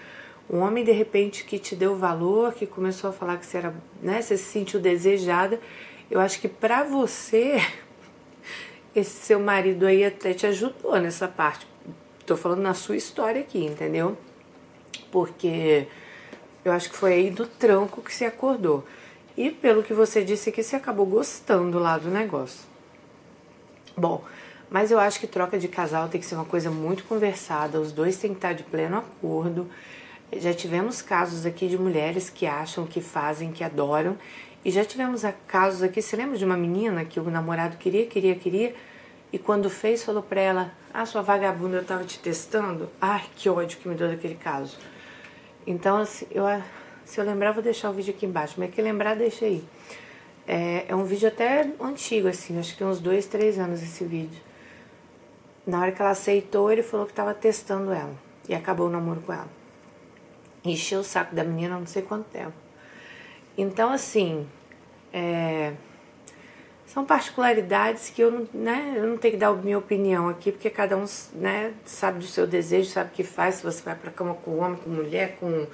um 0.49 0.59
homem 0.59 0.85
de 0.85 0.93
repente 0.93 1.45
que 1.45 1.59
te 1.59 1.75
deu 1.75 1.97
valor, 1.97 2.53
que 2.53 2.67
começou 2.67 3.11
a 3.11 3.13
falar 3.13 3.39
que 3.39 3.47
você 3.47 3.59
era, 3.59 3.75
né? 4.03 4.21
Você 4.21 4.37
se 4.37 4.45
sentiu 4.45 4.81
desejada. 4.81 5.61
Eu 6.11 6.21
acho 6.21 6.41
que 6.41 6.49
para 6.49 6.83
você, 6.83 7.57
esse 8.95 9.11
seu 9.11 9.41
marido 9.41 9.87
aí 9.87 10.05
até 10.05 10.35
te 10.35 10.47
ajudou 10.47 10.99
nessa 11.01 11.27
parte. 11.27 11.67
Tô 12.27 12.37
falando 12.37 12.61
na 12.61 12.75
sua 12.75 12.97
história 12.97 13.41
aqui, 13.41 13.65
entendeu? 13.65 14.17
porque 15.11 15.87
eu 16.65 16.73
acho 16.73 16.91
que 16.91 16.97
foi 16.97 17.15
aí 17.15 17.31
do 17.31 17.47
tranco 17.47 18.03
que 18.03 18.13
se 18.13 18.25
acordou. 18.25 18.85
E 19.37 19.51
pelo 19.51 19.83
que 19.83 19.95
você 19.95 20.23
disse 20.25 20.53
que 20.53 20.63
você 20.63 20.77
acabou 20.77 21.07
gostando 21.07 21.79
lá 21.79 21.97
do 21.99 22.11
negócio. 22.11 22.69
Bom, 23.97 24.23
mas 24.71 24.91
eu 24.91 25.01
acho 25.01 25.19
que 25.19 25.27
troca 25.27 25.59
de 25.59 25.67
casal 25.67 26.09
tem 26.09 26.21
que 26.21 26.27
ser 26.27 26.37
uma 26.37 26.45
coisa 26.45 26.71
muito 26.71 27.05
conversada, 27.05 27.81
os 27.81 27.91
dois 27.91 28.17
têm 28.17 28.31
que 28.31 28.39
estar 28.39 28.53
de 28.53 28.63
pleno 28.63 28.99
acordo. 28.99 29.69
Já 30.33 30.55
tivemos 30.55 31.03
casos 31.03 31.45
aqui 31.45 31.67
de 31.67 31.77
mulheres 31.77 32.31
que 32.31 32.47
acham 32.47 32.87
que 32.87 33.01
fazem, 33.01 33.51
que 33.51 33.65
adoram, 33.65 34.17
e 34.65 34.71
já 34.71 34.85
tivemos 34.85 35.23
casos 35.47 35.83
aqui, 35.83 36.01
você 36.01 36.15
lembra 36.17 36.39
de 36.39 36.45
uma 36.45 36.57
menina 36.57 37.05
que 37.05 37.19
o 37.19 37.25
namorado 37.31 37.77
queria, 37.79 38.07
queria, 38.07 38.35
queria, 38.37 38.75
e 39.33 39.39
quando 39.39 39.69
fez 39.69 40.05
falou 40.05 40.23
pra 40.23 40.41
ela: 40.41 40.73
"Ah, 40.93 41.05
sua 41.05 41.23
vagabunda, 41.23 41.79
eu 41.79 41.85
tava 41.85 42.05
te 42.05 42.19
testando". 42.19 42.89
Ai, 43.01 43.23
que 43.35 43.49
ódio 43.49 43.79
que 43.79 43.89
me 43.89 43.95
deu 43.95 44.09
daquele 44.09 44.35
caso. 44.35 44.79
Então, 45.67 45.97
assim, 45.97 46.27
eu, 46.31 46.45
se 47.05 47.21
eu 47.21 47.25
lembrar, 47.25 47.53
vou 47.53 47.63
deixar 47.63 47.91
o 47.91 47.93
vídeo 47.93 48.15
aqui 48.15 48.27
embaixo, 48.27 48.55
mas 48.59 48.71
que 48.71 48.81
lembrar, 48.81 49.17
deixa 49.17 49.47
aí. 49.47 49.65
É, 50.47 50.85
é 50.89 50.95
um 50.95 51.05
vídeo 51.05 51.29
até 51.29 51.71
antigo, 51.81 52.29
assim, 52.29 52.59
acho 52.59 52.73
que 52.73 52.79
tem 52.79 52.87
uns 52.87 53.01
dois, 53.01 53.27
três 53.27 53.59
anos 53.59 53.83
esse 53.83 54.05
vídeo. 54.05 54.50
Na 55.67 55.81
hora 55.81 55.93
que 55.93 56.01
ela 56.01 56.11
aceitou, 56.11 56.71
ele 56.71 56.83
falou 56.83 57.07
que 57.07 57.13
estava 57.13 57.35
testando 57.35 57.93
ela. 57.93 58.15
E 58.49 58.55
acabou 58.55 58.87
o 58.87 58.91
namoro 58.91 59.21
com 59.21 59.33
ela. 59.33 59.49
Encheu 60.65 61.01
o 61.01 61.05
saco 61.05 61.35
da 61.35 61.45
menina 61.45 61.79
não 61.79 61.87
sei 61.87 62.03
quanto 62.03 62.25
tempo. 62.29 62.53
Então, 63.57 63.93
assim, 63.93 64.47
é, 65.13 65.75
são 66.93 67.05
particularidades 67.05 68.11
que 68.11 68.21
eu 68.21 68.33
não, 68.33 68.49
né, 68.53 68.95
eu 68.97 69.07
não 69.07 69.17
tenho 69.17 69.35
que 69.35 69.39
dar 69.39 69.49
a 69.49 69.55
minha 69.55 69.79
opinião 69.79 70.29
aqui, 70.29 70.51
porque 70.51 70.69
cada 70.69 70.97
um 70.97 71.05
né, 71.35 71.73
sabe 71.85 72.19
do 72.19 72.27
seu 72.27 72.49
desejo, 72.49 72.91
sabe 72.91 73.11
o 73.11 73.13
que 73.13 73.23
faz, 73.23 73.57
se 73.57 73.63
você 73.63 73.81
vai 73.81 73.95
para 73.95 74.11
cama 74.11 74.35
com 74.35 74.59
homem, 74.59 74.77
com 74.77 74.91
mulher, 74.91 75.37
com 75.39 75.69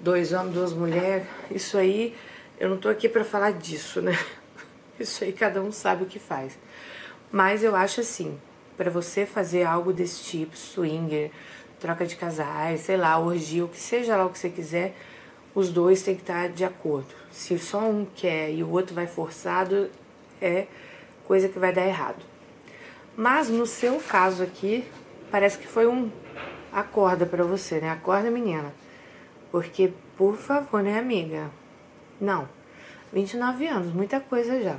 dois 0.00 0.32
homens, 0.32 0.54
duas 0.54 0.72
mulheres, 0.72 1.26
isso 1.50 1.76
aí, 1.76 2.16
eu 2.58 2.70
não 2.70 2.76
estou 2.76 2.90
aqui 2.90 3.06
para 3.06 3.22
falar 3.22 3.52
disso, 3.52 4.00
né? 4.00 4.18
Isso 4.98 5.24
aí 5.24 5.30
cada 5.30 5.60
um 5.60 5.70
sabe 5.70 6.04
o 6.04 6.06
que 6.06 6.18
faz. 6.18 6.58
Mas 7.30 7.62
eu 7.62 7.76
acho 7.76 8.00
assim, 8.00 8.40
para 8.76 8.90
você 8.90 9.24
fazer 9.24 9.64
algo 9.64 9.92
desse 9.92 10.22
tipo, 10.22 10.56
swinger, 10.56 11.30
troca 11.80 12.06
de 12.06 12.16
casais, 12.16 12.80
sei 12.80 12.96
lá, 12.96 13.18
orgia, 13.18 13.64
o 13.64 13.68
que 13.68 13.78
seja 13.78 14.16
lá 14.16 14.24
o 14.26 14.30
que 14.30 14.38
você 14.38 14.50
quiser, 14.50 14.94
os 15.54 15.70
dois 15.70 16.02
têm 16.02 16.14
que 16.14 16.22
estar 16.22 16.48
de 16.48 16.64
acordo. 16.64 17.14
Se 17.30 17.58
só 17.58 17.80
um 17.80 18.04
quer 18.04 18.50
e 18.52 18.62
o 18.62 18.70
outro 18.70 18.94
vai 18.94 19.06
forçado, 19.06 19.90
é 20.40 20.66
coisa 21.26 21.48
que 21.48 21.58
vai 21.58 21.72
dar 21.72 21.86
errado. 21.86 22.22
Mas 23.16 23.48
no 23.48 23.66
seu 23.66 23.98
caso 23.98 24.42
aqui, 24.42 24.84
parece 25.30 25.56
que 25.58 25.66
foi 25.66 25.86
um 25.86 26.10
acorda 26.72 27.24
para 27.24 27.42
você, 27.42 27.80
né? 27.80 27.90
Acorda, 27.90 28.30
menina. 28.30 28.72
Porque, 29.50 29.92
por 30.16 30.36
favor, 30.36 30.82
né, 30.82 30.98
amiga? 30.98 31.50
Não. 32.20 32.46
29 33.12 33.66
anos, 33.66 33.94
muita 33.94 34.20
coisa 34.20 34.62
já. 34.62 34.76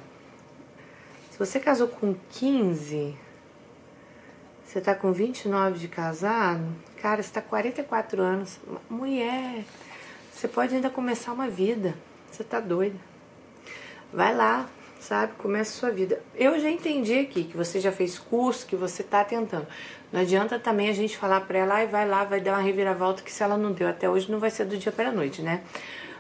Se 1.32 1.40
você 1.40 1.60
casou 1.60 1.88
com 1.88 2.16
15, 2.32 3.16
você 4.68 4.82
tá 4.82 4.94
com 4.94 5.14
29 5.14 5.80
de 5.80 5.88
casado, 5.88 6.62
cara, 7.02 7.24
você 7.24 7.32
tá 7.32 7.42
44 7.42 8.22
anos. 8.22 8.60
Mulher, 8.90 9.64
você 10.30 10.46
pode 10.46 10.76
ainda 10.76 10.90
começar 10.90 11.32
uma 11.32 11.48
vida. 11.48 11.96
Você 12.30 12.44
tá 12.44 12.60
doida. 12.60 12.98
Vai 14.12 14.36
lá, 14.36 14.70
sabe? 15.00 15.32
Começa 15.38 15.72
a 15.72 15.80
sua 15.80 15.90
vida. 15.90 16.22
Eu 16.36 16.60
já 16.60 16.70
entendi 16.70 17.18
aqui 17.18 17.46
que 17.46 17.56
você 17.56 17.80
já 17.80 17.94
fez 17.94 18.20
curso, 18.20 18.68
que 18.68 18.76
você 18.76 19.04
está 19.04 19.24
tentando. 19.24 19.66
Não 20.12 20.20
adianta 20.20 20.60
também 20.60 20.90
a 20.90 20.94
gente 20.94 21.18
falar 21.18 21.42
para 21.42 21.60
ela, 21.60 21.84
e 21.84 21.88
vai 21.88 22.06
lá, 22.06 22.26
vai 22.26 22.42
dar 22.42 22.52
uma 22.52 22.62
reviravolta, 22.62 23.24
que 23.24 23.32
se 23.32 23.42
ela 23.42 23.58
não 23.58 23.72
deu 23.72 23.88
até 23.88 24.10
hoje, 24.10 24.30
não 24.30 24.38
vai 24.38 24.50
ser 24.50 24.66
do 24.66 24.78
dia 24.78 24.92
para 24.92 25.14
noite, 25.14 25.42
né? 25.42 25.64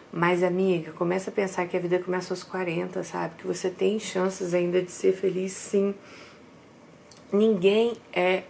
Mas, 0.09 0.41
amiga, 0.41 0.93
começa 0.93 1.29
a 1.29 1.33
pensar 1.33 1.67
que 1.67 1.75
a 1.75 1.79
vida 1.81 1.99
começa 1.99 2.33
aos 2.33 2.43
40, 2.43 3.03
sabe? 3.03 3.35
Que 3.39 3.45
você 3.45 3.69
tem 3.69 3.99
chances 3.99 4.53
ainda 4.53 4.81
de 4.81 4.89
ser 4.89 5.11
feliz, 5.11 5.51
sim. 5.51 5.93
Ninguém 7.31 7.93
é 8.13 8.43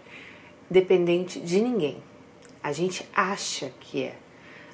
dependente 0.70 1.40
de 1.40 1.60
ninguém. 1.60 2.02
A 2.62 2.72
gente 2.72 3.08
acha 3.14 3.72
que 3.80 4.04
é. 4.04 4.14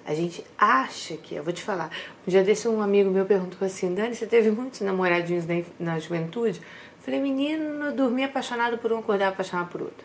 A 0.06 0.14
gente 0.14 0.44
acha 0.58 1.16
que, 1.16 1.34
eu 1.34 1.42
vou 1.42 1.52
te 1.52 1.62
falar, 1.62 1.90
um 2.26 2.30
dia 2.30 2.42
desse 2.42 2.68
um 2.68 2.82
amigo 2.82 3.10
meu 3.10 3.24
perguntou 3.24 3.64
assim, 3.64 3.94
Dani, 3.94 4.14
você 4.14 4.26
teve 4.26 4.50
muitos 4.50 4.82
namoradinhos 4.82 5.46
na, 5.46 5.62
na 5.78 5.98
juventude? 5.98 6.60
Eu 6.60 7.02
falei, 7.02 7.20
menino, 7.20 7.86
eu 7.86 7.92
dormi 7.92 8.22
apaixonado 8.22 8.76
por 8.76 8.92
um, 8.92 8.98
acordar 8.98 9.28
apaixonado 9.28 9.68
por 9.68 9.80
outro. 9.80 10.04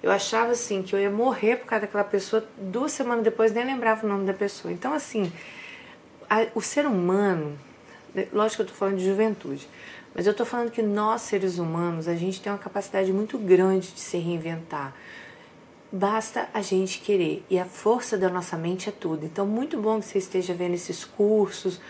Eu 0.00 0.12
achava 0.12 0.52
assim 0.52 0.82
que 0.82 0.94
eu 0.94 1.00
ia 1.00 1.10
morrer 1.10 1.56
por 1.56 1.66
causa 1.66 1.86
daquela 1.86 2.04
pessoa, 2.04 2.44
duas 2.56 2.92
semanas 2.92 3.24
depois 3.24 3.52
nem 3.52 3.64
lembrava 3.64 4.06
o 4.06 4.08
nome 4.08 4.26
da 4.26 4.34
pessoa. 4.34 4.72
Então, 4.72 4.92
assim, 4.92 5.32
a, 6.30 6.46
o 6.54 6.60
ser 6.60 6.86
humano, 6.86 7.58
lógico 8.32 8.62
que 8.62 8.62
eu 8.62 8.72
tô 8.72 8.74
falando 8.74 8.98
de 8.98 9.04
juventude, 9.04 9.68
mas 10.14 10.26
eu 10.26 10.34
tô 10.34 10.44
falando 10.44 10.70
que 10.70 10.82
nós, 10.82 11.22
seres 11.22 11.58
humanos, 11.58 12.06
a 12.06 12.14
gente 12.14 12.40
tem 12.40 12.52
uma 12.52 12.58
capacidade 12.58 13.12
muito 13.12 13.38
grande 13.38 13.92
de 13.92 14.00
se 14.00 14.18
reinventar. 14.18 14.94
Basta 15.90 16.48
a 16.52 16.62
gente 16.62 17.00
querer 17.00 17.44
e 17.48 17.58
a 17.58 17.64
força 17.64 18.16
da 18.16 18.28
nossa 18.28 18.56
mente 18.56 18.88
é 18.88 18.92
tudo. 18.92 19.24
Então, 19.24 19.46
muito 19.46 19.76
bom 19.80 20.00
que 20.00 20.06
você 20.06 20.18
esteja 20.18 20.54
vendo 20.54 20.74
esses 20.74 21.04
cursos, 21.04 21.80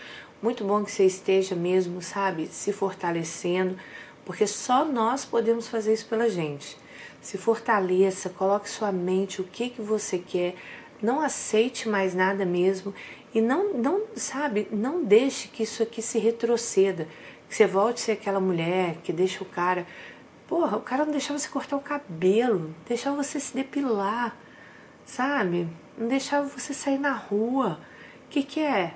muito 0.41 0.63
bom 0.63 0.83
que 0.83 0.91
você 0.91 1.05
esteja 1.05 1.55
mesmo, 1.55 2.01
sabe, 2.01 2.47
se 2.47 2.73
fortalecendo, 2.73 3.77
porque 4.25 4.45
só 4.45 4.83
nós 4.83 5.23
podemos 5.23 5.67
fazer 5.67 5.93
isso 5.93 6.05
pela 6.05 6.29
gente. 6.29 6.77
Se 7.21 7.37
fortaleça, 7.37 8.29
coloque 8.29 8.69
sua 8.69 8.91
mente 8.91 9.39
o 9.39 9.45
que 9.45 9.69
que 9.69 9.81
você 9.81 10.17
quer, 10.17 10.55
não 11.01 11.21
aceite 11.21 11.87
mais 11.87 12.13
nada 12.13 12.45
mesmo 12.45 12.93
e 13.33 13.41
não, 13.41 13.73
não 13.73 14.01
sabe, 14.15 14.67
não 14.71 15.03
deixe 15.03 15.47
que 15.47 15.63
isso 15.63 15.81
aqui 15.81 16.01
se 16.01 16.19
retroceda, 16.19 17.07
que 17.53 17.57
você 17.57 17.67
volte 17.67 18.01
a 18.01 18.05
ser 18.05 18.11
aquela 18.13 18.39
mulher 18.39 18.95
que 19.03 19.13
deixa 19.13 19.43
o 19.43 19.45
cara 19.45 19.85
Porra, 20.47 20.77
o 20.77 20.81
cara 20.81 21.05
não 21.05 21.11
deixava 21.11 21.39
você 21.39 21.47
cortar 21.47 21.77
o 21.77 21.81
cabelo, 21.81 22.75
deixava 22.87 23.15
você 23.15 23.39
se 23.39 23.55
depilar, 23.55 24.35
sabe? 25.05 25.67
Não 25.97 26.07
deixava 26.07 26.47
você 26.47 26.73
sair 26.73 26.97
na 26.99 27.13
rua. 27.13 27.79
O 28.25 28.29
que, 28.29 28.43
que 28.43 28.59
é? 28.59 28.93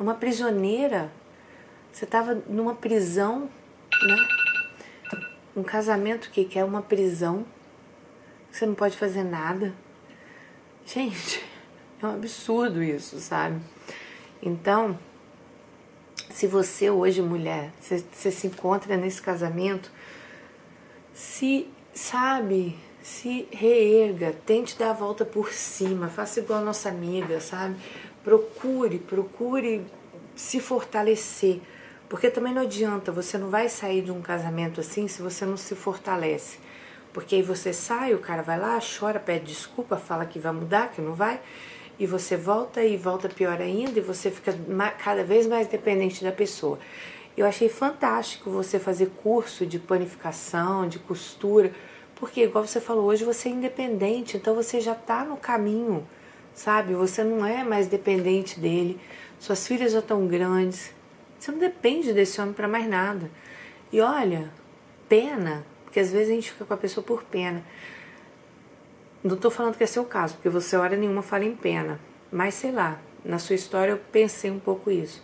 Uma 0.00 0.14
prisioneira? 0.14 1.12
Você 1.92 2.04
estava 2.04 2.34
numa 2.48 2.74
prisão, 2.74 3.48
né? 4.02 4.16
Um 5.54 5.62
casamento 5.62 6.30
que, 6.30 6.44
que 6.44 6.58
é 6.58 6.64
uma 6.64 6.82
prisão. 6.82 7.46
Você 8.50 8.66
não 8.66 8.74
pode 8.74 8.96
fazer 8.96 9.22
nada. 9.22 9.72
Gente, 10.84 11.44
é 12.02 12.06
um 12.06 12.14
absurdo 12.14 12.82
isso, 12.82 13.20
sabe? 13.20 13.60
Então, 14.42 14.98
se 16.36 16.46
você 16.46 16.90
hoje, 16.90 17.22
mulher, 17.22 17.72
você, 17.80 18.04
você 18.12 18.30
se 18.30 18.46
encontra 18.46 18.94
nesse 18.94 19.22
casamento, 19.22 19.90
se, 21.14 21.66
sabe, 21.94 22.78
se 23.00 23.48
reerga, 23.50 24.34
tente 24.44 24.78
dar 24.78 24.90
a 24.90 24.92
volta 24.92 25.24
por 25.24 25.50
cima, 25.50 26.08
faça 26.08 26.40
igual 26.40 26.58
a 26.58 26.62
nossa 26.62 26.90
amiga, 26.90 27.40
sabe? 27.40 27.76
Procure, 28.22 28.98
procure 28.98 29.86
se 30.34 30.60
fortalecer. 30.60 31.58
Porque 32.06 32.28
também 32.28 32.52
não 32.52 32.60
adianta, 32.60 33.10
você 33.10 33.38
não 33.38 33.48
vai 33.48 33.70
sair 33.70 34.02
de 34.02 34.12
um 34.12 34.20
casamento 34.20 34.78
assim 34.78 35.08
se 35.08 35.22
você 35.22 35.46
não 35.46 35.56
se 35.56 35.74
fortalece. 35.74 36.58
Porque 37.14 37.36
aí 37.36 37.42
você 37.42 37.72
sai, 37.72 38.12
o 38.12 38.18
cara 38.18 38.42
vai 38.42 38.60
lá, 38.60 38.78
chora, 38.78 39.18
pede 39.18 39.46
desculpa, 39.46 39.96
fala 39.96 40.26
que 40.26 40.38
vai 40.38 40.52
mudar, 40.52 40.90
que 40.90 41.00
não 41.00 41.14
vai, 41.14 41.40
e 41.98 42.06
você 42.06 42.36
volta 42.36 42.84
e 42.84 42.96
volta 42.96 43.28
pior 43.28 43.60
ainda, 43.60 43.98
e 43.98 44.02
você 44.02 44.30
fica 44.30 44.54
cada 44.98 45.24
vez 45.24 45.46
mais 45.46 45.66
dependente 45.66 46.22
da 46.22 46.32
pessoa. 46.32 46.78
Eu 47.36 47.46
achei 47.46 47.68
fantástico 47.68 48.50
você 48.50 48.78
fazer 48.78 49.10
curso 49.22 49.66
de 49.66 49.78
panificação, 49.78 50.88
de 50.88 50.98
costura, 50.98 51.72
porque, 52.14 52.44
igual 52.44 52.66
você 52.66 52.80
falou, 52.80 53.04
hoje 53.04 53.24
você 53.24 53.48
é 53.48 53.52
independente, 53.52 54.36
então 54.36 54.54
você 54.54 54.80
já 54.80 54.92
está 54.92 55.24
no 55.24 55.36
caminho, 55.36 56.06
sabe? 56.54 56.94
Você 56.94 57.22
não 57.22 57.44
é 57.44 57.62
mais 57.62 57.88
dependente 57.88 58.58
dele, 58.58 58.98
suas 59.38 59.66
filhas 59.66 59.92
já 59.92 59.98
estão 59.98 60.26
grandes, 60.26 60.94
você 61.38 61.52
não 61.52 61.58
depende 61.58 62.12
desse 62.12 62.40
homem 62.40 62.54
para 62.54 62.66
mais 62.66 62.88
nada. 62.88 63.30
E 63.92 64.00
olha, 64.00 64.50
pena, 65.08 65.64
porque 65.84 66.00
às 66.00 66.10
vezes 66.10 66.30
a 66.30 66.34
gente 66.34 66.52
fica 66.52 66.64
com 66.64 66.74
a 66.74 66.78
pessoa 66.78 67.04
por 67.04 67.22
pena. 67.22 67.62
Não 69.26 69.34
estou 69.34 69.50
falando 69.50 69.76
que 69.76 69.82
é 69.82 69.88
seu 69.88 70.04
caso, 70.04 70.34
porque 70.34 70.48
você 70.48 70.76
hora 70.76 70.96
nenhuma 70.96 71.20
fala 71.20 71.44
em 71.44 71.56
pena. 71.56 71.98
Mas 72.30 72.54
sei 72.54 72.70
lá, 72.70 73.00
na 73.24 73.40
sua 73.40 73.56
história 73.56 73.90
eu 73.90 73.98
pensei 73.98 74.52
um 74.52 74.60
pouco 74.60 74.88
isso. 74.88 75.20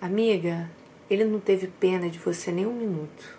Amiga, 0.00 0.70
ele 1.10 1.24
não 1.24 1.40
teve 1.40 1.66
pena 1.66 2.08
de 2.08 2.20
você 2.20 2.52
nem 2.52 2.64
um 2.64 2.72
minuto. 2.72 3.36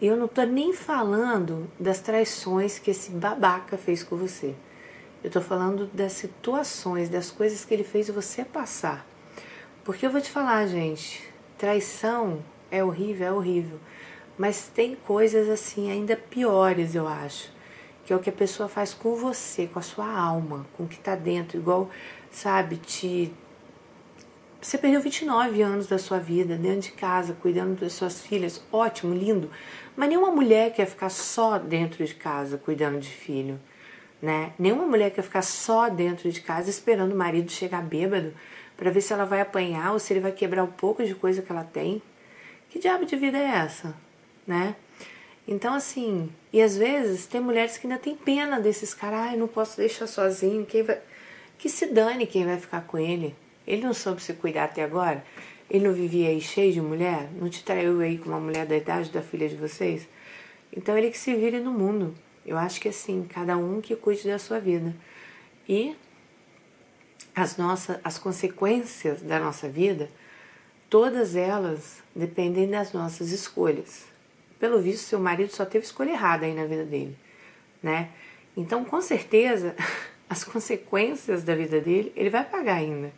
E 0.00 0.06
eu 0.06 0.16
não 0.16 0.26
estou 0.26 0.46
nem 0.46 0.72
falando 0.72 1.68
das 1.80 1.98
traições 1.98 2.78
que 2.78 2.92
esse 2.92 3.10
babaca 3.10 3.76
fez 3.76 4.04
com 4.04 4.16
você. 4.16 4.54
Eu 5.20 5.26
estou 5.26 5.42
falando 5.42 5.88
das 5.92 6.12
situações, 6.12 7.08
das 7.08 7.28
coisas 7.28 7.64
que 7.64 7.74
ele 7.74 7.82
fez 7.82 8.08
você 8.08 8.44
passar. 8.44 9.04
Porque 9.82 10.06
eu 10.06 10.12
vou 10.12 10.20
te 10.20 10.30
falar, 10.30 10.64
gente, 10.68 11.28
traição 11.58 12.40
é 12.70 12.84
horrível, 12.84 13.26
é 13.26 13.32
horrível. 13.32 13.80
Mas 14.38 14.70
tem 14.72 14.94
coisas 14.94 15.48
assim 15.48 15.90
ainda 15.90 16.16
piores, 16.16 16.94
eu 16.94 17.08
acho. 17.08 17.58
Que 18.10 18.14
é 18.14 18.16
o 18.16 18.18
que 18.18 18.30
a 18.30 18.32
pessoa 18.32 18.68
faz 18.68 18.92
com 18.92 19.14
você, 19.14 19.68
com 19.68 19.78
a 19.78 19.82
sua 19.82 20.04
alma, 20.04 20.66
com 20.76 20.82
o 20.82 20.88
que 20.88 20.98
tá 20.98 21.14
dentro. 21.14 21.56
Igual, 21.56 21.88
sabe, 22.28 22.76
te. 22.76 23.32
Você 24.60 24.76
perdeu 24.76 25.00
29 25.00 25.62
anos 25.62 25.86
da 25.86 25.96
sua 25.96 26.18
vida 26.18 26.56
dentro 26.56 26.80
de 26.80 26.90
casa, 26.90 27.36
cuidando 27.40 27.78
das 27.78 27.92
suas 27.92 28.20
filhas. 28.20 28.60
Ótimo, 28.72 29.14
lindo. 29.14 29.48
Mas 29.94 30.08
nenhuma 30.08 30.32
mulher 30.32 30.72
quer 30.72 30.86
ficar 30.86 31.08
só 31.08 31.56
dentro 31.56 32.04
de 32.04 32.12
casa 32.16 32.58
cuidando 32.58 32.98
de 32.98 33.08
filho. 33.08 33.60
Né? 34.20 34.54
Nenhuma 34.58 34.86
mulher 34.86 35.12
quer 35.12 35.22
ficar 35.22 35.42
só 35.42 35.88
dentro 35.88 36.28
de 36.32 36.40
casa 36.40 36.68
esperando 36.68 37.12
o 37.12 37.16
marido 37.16 37.48
chegar 37.52 37.80
bêbado 37.80 38.34
para 38.76 38.90
ver 38.90 39.02
se 39.02 39.12
ela 39.12 39.24
vai 39.24 39.40
apanhar 39.40 39.92
ou 39.92 40.00
se 40.00 40.12
ele 40.12 40.18
vai 40.18 40.32
quebrar 40.32 40.64
um 40.64 40.72
pouco 40.72 41.04
de 41.04 41.14
coisa 41.14 41.42
que 41.42 41.52
ela 41.52 41.62
tem. 41.62 42.02
Que 42.70 42.80
diabo 42.80 43.06
de 43.06 43.14
vida 43.14 43.38
é 43.38 43.46
essa, 43.58 43.94
né? 44.44 44.74
Então, 45.50 45.74
assim, 45.74 46.30
e 46.52 46.62
às 46.62 46.76
vezes 46.76 47.26
tem 47.26 47.40
mulheres 47.40 47.76
que 47.76 47.84
ainda 47.84 47.98
tem 47.98 48.14
pena 48.14 48.60
desses 48.60 48.94
caras, 48.94 49.18
ai, 49.18 49.36
não 49.36 49.48
posso 49.48 49.78
deixar 49.78 50.06
sozinho, 50.06 50.64
quem 50.64 50.84
vai. 50.84 51.00
Que 51.58 51.68
se 51.68 51.86
dane 51.86 52.24
quem 52.24 52.46
vai 52.46 52.56
ficar 52.56 52.82
com 52.82 52.96
ele. 52.96 53.34
Ele 53.66 53.82
não 53.82 53.92
soube 53.92 54.22
se 54.22 54.32
cuidar 54.32 54.64
até 54.64 54.84
agora? 54.84 55.24
Ele 55.68 55.88
não 55.88 55.92
vivia 55.92 56.28
aí 56.28 56.40
cheio 56.40 56.72
de 56.72 56.80
mulher? 56.80 57.28
Não 57.34 57.50
te 57.50 57.64
traiu 57.64 58.00
aí 58.00 58.16
com 58.16 58.28
uma 58.28 58.38
mulher 58.38 58.64
da 58.64 58.76
idade 58.76 59.10
da 59.10 59.22
filha 59.22 59.48
de 59.48 59.56
vocês? 59.56 60.08
Então 60.74 60.96
ele 60.96 61.10
que 61.10 61.18
se 61.18 61.34
vire 61.34 61.58
no 61.58 61.72
mundo. 61.72 62.14
Eu 62.46 62.56
acho 62.56 62.80
que 62.80 62.88
assim, 62.88 63.26
cada 63.28 63.56
um 63.56 63.80
que 63.80 63.96
cuide 63.96 64.28
da 64.28 64.38
sua 64.38 64.60
vida. 64.60 64.94
E 65.68 65.96
as 67.34 67.56
nossas 67.56 67.98
as 68.04 68.18
consequências 68.18 69.20
da 69.20 69.40
nossa 69.40 69.68
vida, 69.68 70.08
todas 70.88 71.34
elas 71.34 72.00
dependem 72.14 72.70
das 72.70 72.92
nossas 72.92 73.32
escolhas. 73.32 74.10
Pelo 74.60 74.80
visto, 74.80 75.04
seu 75.04 75.18
marido 75.18 75.50
só 75.50 75.64
teve 75.64 75.84
escolha 75.84 76.10
errada 76.10 76.46
aí 76.46 76.54
na 76.54 76.66
vida 76.66 76.84
dele, 76.84 77.16
né? 77.82 78.10
Então, 78.56 78.84
com 78.84 79.00
certeza, 79.00 79.74
as 80.30 80.44
consequências 80.44 81.42
da 81.42 81.54
vida 81.56 81.80
dele, 81.80 82.12
ele 82.14 82.30
vai 82.30 82.44
pagar 82.44 82.76
ainda. 82.76 83.12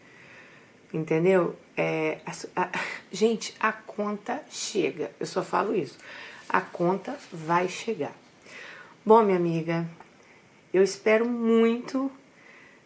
Entendeu? 0.94 1.54
É, 1.76 2.18
a, 2.24 2.62
a, 2.62 2.70
gente, 3.12 3.54
a 3.60 3.72
conta 3.72 4.42
chega. 4.48 5.10
Eu 5.20 5.26
só 5.26 5.42
falo 5.42 5.74
isso. 5.74 5.98
A 6.48 6.60
conta 6.60 7.18
vai 7.30 7.68
chegar. 7.68 8.14
Bom, 9.04 9.22
minha 9.22 9.36
amiga, 9.36 9.86
eu 10.72 10.82
espero 10.82 11.28
muito 11.28 12.10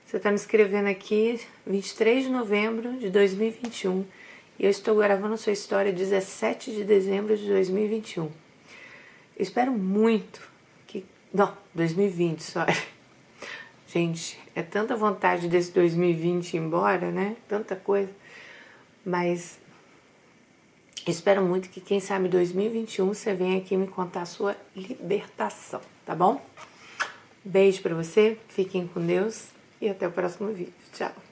você 0.06 0.18
está 0.18 0.30
me 0.30 0.36
escrevendo 0.36 0.86
aqui 0.86 1.40
23 1.66 2.26
de 2.26 2.30
novembro 2.30 2.92
de 2.96 3.10
2021 3.10 4.04
e 4.56 4.64
eu 4.64 4.70
estou 4.70 4.94
gravando 4.94 5.36
sua 5.36 5.52
história 5.52 5.92
17 5.92 6.70
de 6.70 6.84
dezembro 6.84 7.36
de 7.36 7.44
2021. 7.48 8.30
Espero 9.38 9.72
muito 9.72 10.40
que. 10.86 11.04
Não, 11.32 11.56
2020, 11.74 12.40
sorry. 12.40 12.76
Gente, 13.86 14.38
é 14.54 14.62
tanta 14.62 14.96
vontade 14.96 15.48
desse 15.48 15.72
2020 15.72 16.54
ir 16.54 16.56
embora, 16.58 17.10
né? 17.10 17.36
Tanta 17.48 17.76
coisa. 17.76 18.12
Mas 19.04 19.58
espero 21.06 21.42
muito 21.42 21.68
que, 21.68 21.80
quem 21.80 22.00
sabe, 22.00 22.28
2021 22.28 23.06
você 23.06 23.34
venha 23.34 23.58
aqui 23.58 23.76
me 23.76 23.86
contar 23.86 24.22
a 24.22 24.26
sua 24.26 24.56
libertação, 24.74 25.80
tá 26.04 26.14
bom? 26.14 26.44
Beijo 27.44 27.80
para 27.80 27.94
você, 27.94 28.38
fiquem 28.48 28.88
com 28.88 29.00
Deus 29.00 29.50
e 29.80 29.88
até 29.88 30.08
o 30.08 30.10
próximo 30.10 30.52
vídeo. 30.52 30.74
Tchau! 30.92 31.25